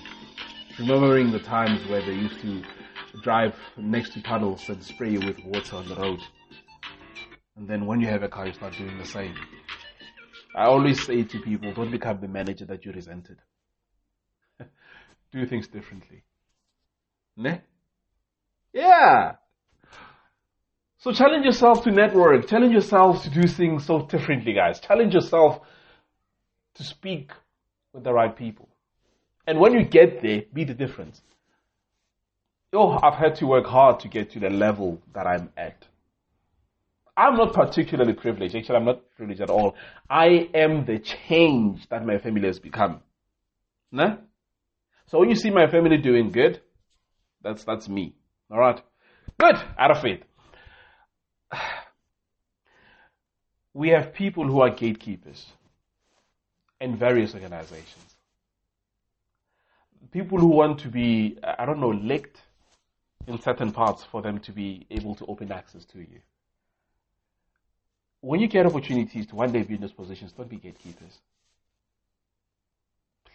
[0.78, 2.64] Remembering the times where they used to
[3.22, 6.20] drive next to puddles and spray you with water on the road.
[7.60, 9.36] And then when you have a car, you start doing the same.
[10.56, 13.38] I always say to people, don't become the manager that you resented.
[15.34, 16.24] Do things differently.
[17.36, 17.60] Ne?
[18.72, 19.34] Yeah.
[21.00, 22.48] So challenge yourself to network.
[22.48, 24.80] Challenge yourself to do things so differently, guys.
[24.80, 25.60] Challenge yourself
[26.76, 27.32] to speak
[27.94, 28.70] with the right people.
[29.46, 31.22] And when you get there, be the difference.
[32.72, 35.89] Oh, I've had to work hard to get to the level that I'm at.
[37.20, 38.56] I'm not particularly privileged.
[38.56, 39.76] Actually, I'm not privileged at all.
[40.10, 43.02] I am the change that my family has become.
[43.92, 44.16] Nah?
[45.08, 46.62] So when you see my family doing good,
[47.44, 48.16] that's, that's me.
[48.50, 48.82] Alright?
[49.38, 49.56] Good.
[49.78, 50.24] Out of faith.
[53.72, 55.46] We have people who are gatekeepers
[56.82, 58.16] in various organizations.
[60.12, 62.42] People who want to be, I don't know, licked
[63.28, 66.20] in certain parts for them to be able to open access to you.
[68.22, 71.20] When you get opportunities to one day be in those positions, don't be gatekeepers.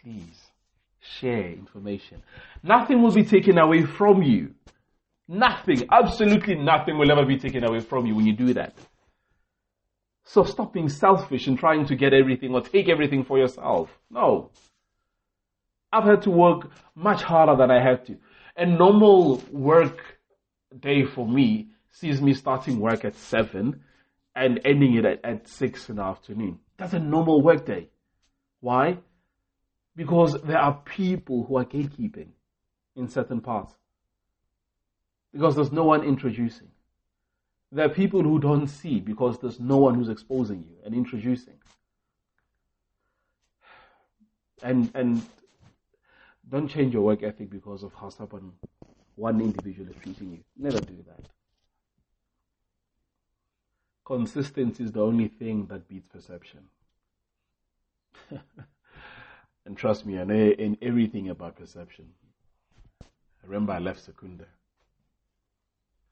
[0.01, 0.47] Please
[0.99, 2.21] share information.
[2.61, 4.53] Nothing will be taken away from you.
[5.27, 8.75] Nothing, absolutely nothing will ever be taken away from you when you do that.
[10.23, 13.89] So stop being selfish and trying to get everything or take everything for yourself.
[14.09, 14.51] No.
[15.91, 18.17] I've had to work much harder than I had to.
[18.57, 19.99] A normal work
[20.79, 23.81] day for me sees me starting work at seven
[24.35, 26.59] and ending it at, at six in the afternoon.
[26.77, 27.89] That's a normal workday.
[28.59, 28.97] Why?
[29.95, 32.29] Because there are people who are gatekeeping
[32.95, 33.73] in certain parts.
[35.31, 36.67] Because there's no one introducing.
[37.71, 41.55] There are people who don't see because there's no one who's exposing you and introducing.
[44.63, 45.21] And and
[46.47, 48.53] don't change your work ethic because of how someone
[49.15, 50.39] one individual is treating you.
[50.57, 51.34] Never do that.
[54.05, 56.61] Consistency is the only thing that beats perception.
[59.65, 62.09] and trust me, I know in everything about perception.
[63.01, 64.45] I remember I left Secunda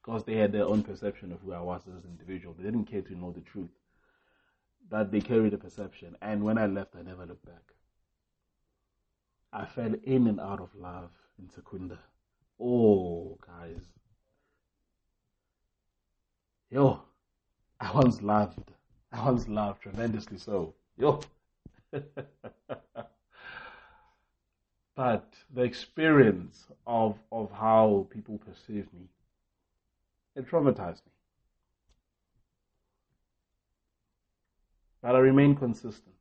[0.02, 2.54] because they had their own perception of who I was as an individual.
[2.54, 3.70] They didn't care to know the truth,
[4.90, 6.16] but they carried a perception.
[6.20, 7.62] And when I left, I never looked back.
[9.52, 12.00] I fell in and out of love in Secunda.
[12.60, 13.82] Oh, guys.
[16.70, 17.02] Yo,
[17.92, 18.72] I once loved.
[19.12, 20.72] I once loved tremendously so.
[20.96, 21.20] Yo.
[24.96, 29.06] but the experience of, of how people perceive me,
[30.34, 31.12] it traumatized me.
[35.02, 36.14] But I remained consistent.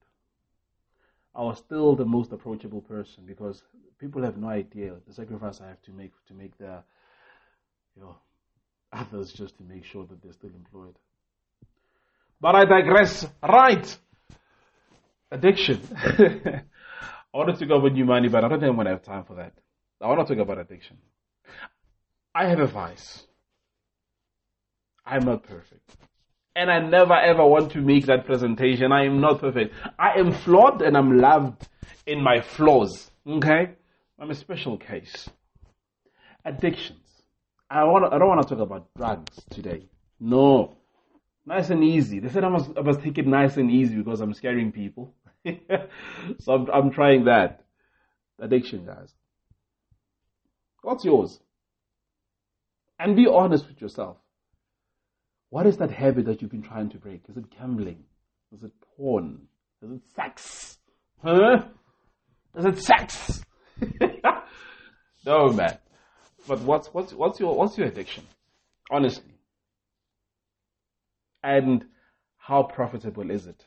[1.33, 3.63] I was still the most approachable person because
[3.99, 6.83] people have no idea the sacrifice I have to make to make their,
[7.95, 8.17] you know,
[8.91, 10.99] others just to make sure that they're still employed.
[12.43, 13.25] But I digress.
[13.41, 13.97] Right.
[15.31, 15.79] Addiction.
[15.95, 19.01] I want to talk about new money, but I don't think I'm going to have
[19.01, 19.53] time for that.
[20.01, 20.97] I want to talk about addiction.
[22.35, 23.23] I have a vice.
[25.05, 25.89] I'm not perfect.
[26.53, 28.91] And I never ever want to make that presentation.
[28.91, 29.73] I am not perfect.
[29.97, 31.65] I am flawed and I'm loved
[32.05, 33.09] in my flaws.
[33.25, 33.69] Okay?
[34.19, 35.29] I'm a special case.
[36.43, 37.07] Addictions.
[37.69, 39.87] I want I don't want to talk about drugs today.
[40.19, 40.75] No.
[41.45, 42.19] Nice and easy.
[42.19, 45.13] They said I must, I must take it nice and easy because I'm scaring people.
[46.39, 47.65] so I'm, I'm trying that.
[48.39, 49.13] Addiction, guys.
[50.81, 51.39] What's yours?
[52.97, 54.17] And be honest with yourself.
[55.49, 57.23] What is that habit that you've been trying to break?
[57.29, 58.03] Is it gambling?
[58.55, 59.41] Is it porn?
[59.81, 60.77] Is it sex?
[61.21, 61.63] Huh?
[62.57, 63.43] Is it sex?
[65.25, 65.77] no, man.
[66.47, 68.23] But what's what's what's your what's your addiction?
[68.89, 69.32] Honestly
[71.43, 71.85] and
[72.37, 73.65] how profitable is it?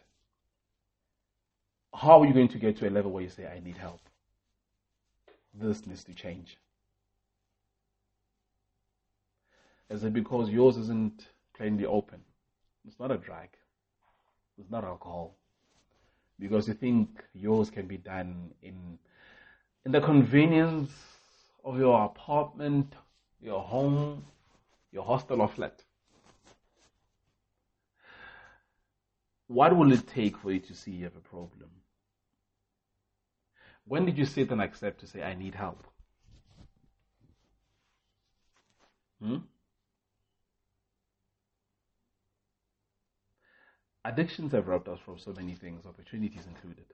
[1.95, 4.01] How are you going to get to a level where you say, I need help?
[5.55, 6.59] This needs to change.
[9.89, 12.21] Is it because yours isn't plainly open?
[12.87, 13.49] It's not a drag.
[14.59, 15.37] It's not alcohol.
[16.39, 18.99] Because you think yours can be done in,
[19.85, 20.91] in the convenience
[21.65, 22.93] of your apartment,
[23.41, 24.25] your home,
[24.93, 25.83] your hostel or flat.
[29.49, 31.71] What will it take for you to see you have a problem?
[33.87, 35.87] When did you sit and accept to say, I need help?
[39.23, 39.37] Hmm?
[44.05, 46.85] Addictions have robbed us from so many things, opportunities included.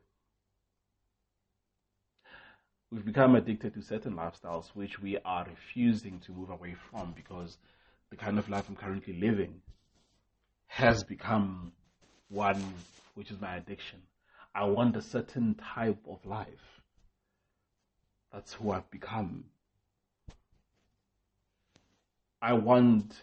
[2.90, 7.56] We've become addicted to certain lifestyles which we are refusing to move away from because
[8.10, 9.62] the kind of life I'm currently living
[10.66, 11.72] has become
[12.32, 12.74] one
[13.14, 14.00] which is my addiction.
[14.54, 16.80] I want a certain type of life.
[18.32, 19.44] That's who I've become.
[22.40, 23.14] I want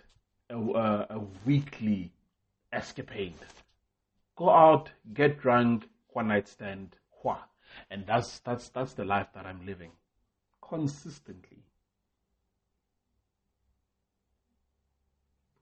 [0.50, 2.12] a, a, a weekly
[2.72, 3.34] escapade.
[4.36, 7.38] Go out, get drunk, one night stand, wha.
[7.90, 9.92] And that's that's that's the life that I'm living.
[10.62, 11.64] Consistently.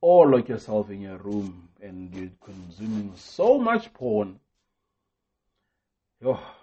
[0.01, 4.39] Or lock yourself in your room and you're consuming so much porn.
[6.23, 6.55] Oh.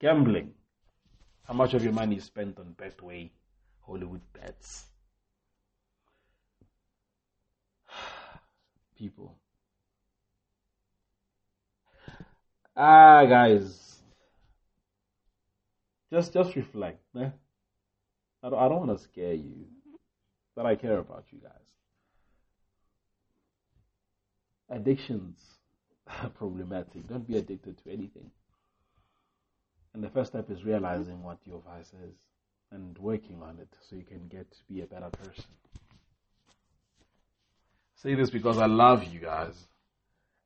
[0.00, 0.52] Gambling.
[1.44, 3.30] How much of your money is spent on Betway,
[3.86, 4.84] Hollywood bets?
[8.98, 9.36] People.
[12.76, 13.98] Ah, guys.
[16.12, 17.00] Just, just reflect.
[17.18, 17.30] Eh?
[18.42, 19.66] I don't, I don't want to scare you,
[20.54, 21.52] but I care about you guys.
[24.70, 25.38] Addictions
[26.06, 27.06] are problematic.
[27.08, 28.30] Don't be addicted to anything.
[29.94, 32.14] And the first step is realizing what your vice is
[32.70, 35.44] and working on it so you can get to be a better person.
[37.96, 39.54] say this because I love you guys.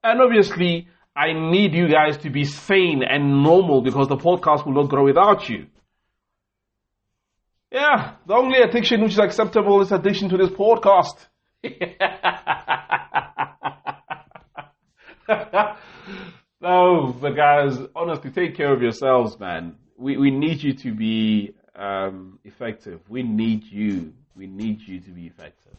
[0.03, 4.75] And obviously, I need you guys to be sane and normal because the podcast will
[4.75, 5.67] not grow without you.
[7.71, 11.27] Yeah, the only addiction which is acceptable is addiction to this podcast.
[16.61, 19.77] no, but guys, honestly, take care of yourselves, man.
[19.97, 23.01] We we need you to be um, effective.
[23.09, 24.13] We need you.
[24.37, 25.75] We need you to be effective.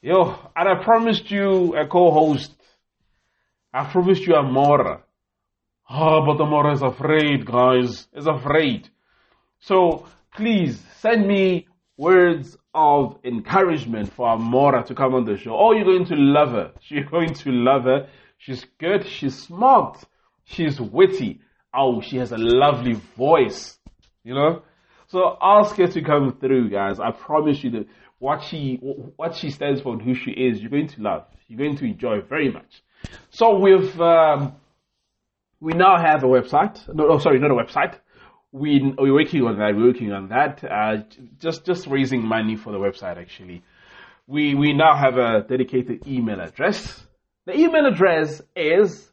[0.00, 2.52] Yo, and I promised you a co-host
[3.76, 5.02] I promised you Amora.
[5.88, 8.08] Ah, oh, but Amora is afraid, guys.
[8.14, 8.88] Is afraid.
[9.60, 11.66] So please send me
[11.96, 15.56] words of encouragement for Amora to come on the show.
[15.56, 16.72] Oh, you're going to love her.
[16.88, 18.08] You're going to love her.
[18.38, 19.06] She's good.
[19.06, 20.04] She's smart.
[20.44, 21.40] She's witty.
[21.74, 23.78] Oh, she has a lovely voice.
[24.24, 24.62] You know?
[25.08, 27.00] So ask her to come through, guys.
[27.00, 27.86] I promise you that
[28.18, 28.78] what she,
[29.16, 31.24] what she stands for and who she is, you're going to love.
[31.48, 32.82] You're going to enjoy very much.
[33.30, 34.56] So we've um,
[35.60, 36.92] we now have a website.
[36.92, 37.98] No, oh, sorry, not a website.
[38.56, 39.76] We we're working on that.
[39.76, 40.64] We're working on that.
[40.64, 41.02] Uh,
[41.38, 43.18] just just raising money for the website.
[43.18, 43.62] Actually,
[44.26, 47.06] we we now have a dedicated email address.
[47.44, 49.12] The email address is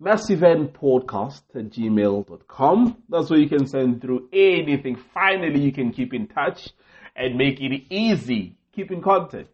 [0.00, 3.02] masseventpodcast at gmail.com.
[3.08, 4.96] That's where you can send through anything.
[5.12, 6.68] Finally, you can keep in touch
[7.16, 8.56] and make it easy.
[8.74, 9.50] Keep in contact.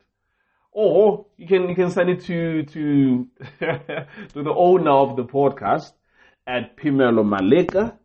[0.71, 3.27] Or you can you can send it to to
[3.61, 5.93] to the owner of the podcast
[6.47, 7.97] at Pimelo Maleka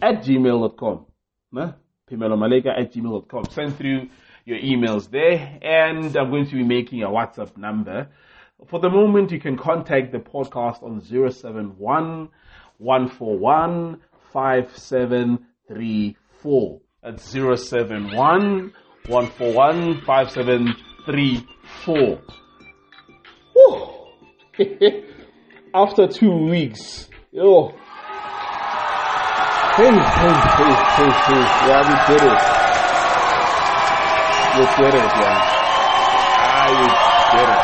[0.00, 1.06] at gmail.com.
[1.52, 1.72] Nah?
[2.10, 3.44] Pimelo Maleka at gmail.com.
[3.50, 4.08] Send through
[4.44, 8.08] your emails there and I'm going to be making a WhatsApp number.
[8.68, 12.28] For the moment you can contact the podcast on 071
[12.78, 14.00] 141
[14.32, 16.80] 5734.
[17.02, 18.72] That's 071
[19.06, 21.46] 141 5734 three,
[21.84, 22.20] four.
[25.72, 27.72] After two weeks, yo.
[31.68, 32.40] Yeah, we did it.
[34.56, 35.36] We did it, yeah.
[36.38, 36.86] Ah, we
[37.36, 37.62] did it.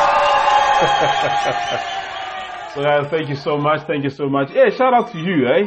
[2.74, 3.86] so guys, thank you so much.
[3.86, 4.50] Thank you so much.
[4.52, 5.64] Yeah, shout out to you, eh?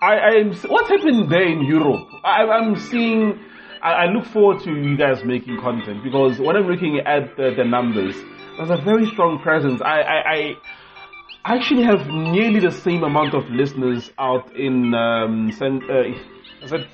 [0.00, 0.54] I, I am.
[0.54, 2.08] What's happening there in Europe?
[2.24, 3.38] I, I'm seeing
[3.82, 7.52] I, I, look forward to you guys making content because when I'm looking at the,
[7.54, 8.16] the numbers,
[8.56, 9.82] there's a very strong presence.
[9.82, 10.54] I, I, I,
[11.54, 16.88] actually have nearly the same amount of listeners out in, um, uh, I said,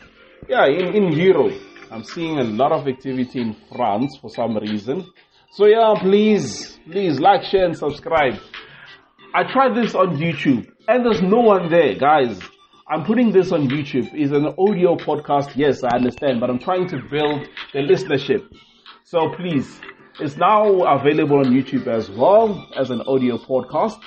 [0.48, 1.60] yeah, in, in Europe.
[1.90, 5.10] I'm seeing a lot of activity in France for some reason.
[5.50, 8.34] So yeah, please, please like, share and subscribe.
[9.34, 12.40] I tried this on YouTube and there's no one there, guys.
[12.88, 14.10] I'm putting this on YouTube.
[14.12, 15.56] It's an audio podcast.
[15.56, 18.46] Yes, I understand, but I'm trying to build the listenership.
[19.04, 19.80] So please,
[20.20, 24.00] it's now available on YouTube as well as an audio podcast.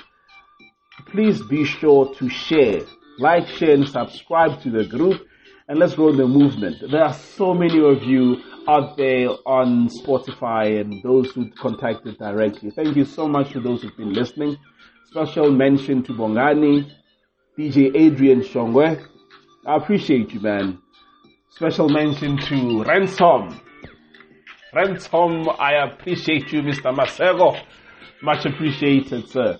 [1.12, 2.82] Please be sure to share,
[3.18, 5.22] like, share, and subscribe to the group,
[5.68, 6.78] and let's grow the movement.
[6.92, 8.38] There are so many of you
[8.68, 12.72] out there on Spotify and those who contacted directly.
[12.72, 14.58] Thank you so much to those who've been listening.
[15.06, 16.92] Special mention to Bongani,
[17.58, 19.06] DJ Adrian Shongwe.
[19.66, 20.80] I appreciate you, man.
[21.52, 23.60] Special mention to Ransom.
[24.74, 26.94] Ransom, I appreciate you, Mr.
[26.94, 27.60] Masego.
[28.22, 29.58] Much appreciated, sir.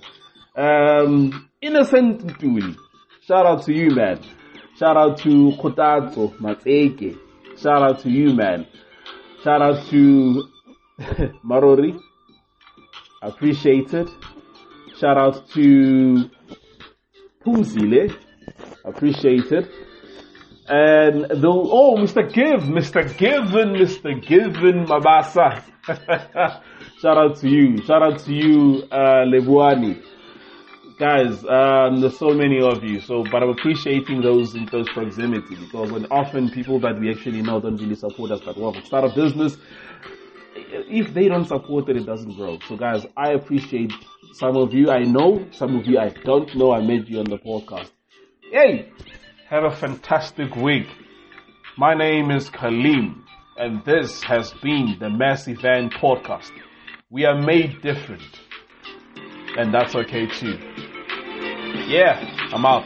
[0.58, 2.76] Um, Innocent Duli.
[3.22, 4.20] Shout out to you, man.
[4.78, 7.18] Shout out to Kotato Mateke.
[7.58, 8.66] Shout out to you, man.
[9.44, 10.44] Shout out to
[11.46, 12.00] Marori.
[13.22, 14.10] Appreciate it.
[15.00, 16.30] Shout out to
[17.46, 18.16] Pumzile,
[18.84, 19.70] appreciated.
[20.68, 22.28] And they'll, oh, Mr.
[22.34, 23.16] Give, Mr.
[23.16, 24.20] Given, Mr.
[24.28, 25.64] Given Mabasa.
[27.02, 27.78] Shout out to you.
[27.84, 30.02] Shout out to you, uh, Lebuani.
[31.00, 33.00] Guys, um, there's so many of you.
[33.00, 37.44] So, but I'm appreciating those in close proximity because when often people that we actually
[37.44, 38.74] know don't really support us that well.
[38.84, 39.58] Start a business.
[40.56, 42.58] If they don't support it, it doesn't grow.
[42.68, 43.94] So guys, I appreciate
[44.34, 46.72] some of you I know, some of you I don't know.
[46.72, 47.92] I met you on the podcast.
[48.52, 48.92] Hey,
[49.50, 50.88] have a fantastic week.
[51.78, 53.14] My name is Khalil,
[53.56, 56.50] and this has been the Mass Event Podcast.
[57.12, 58.24] We are made different,
[59.60, 60.58] and that's okay too.
[61.88, 62.20] Yeah,
[62.54, 62.86] I'm out.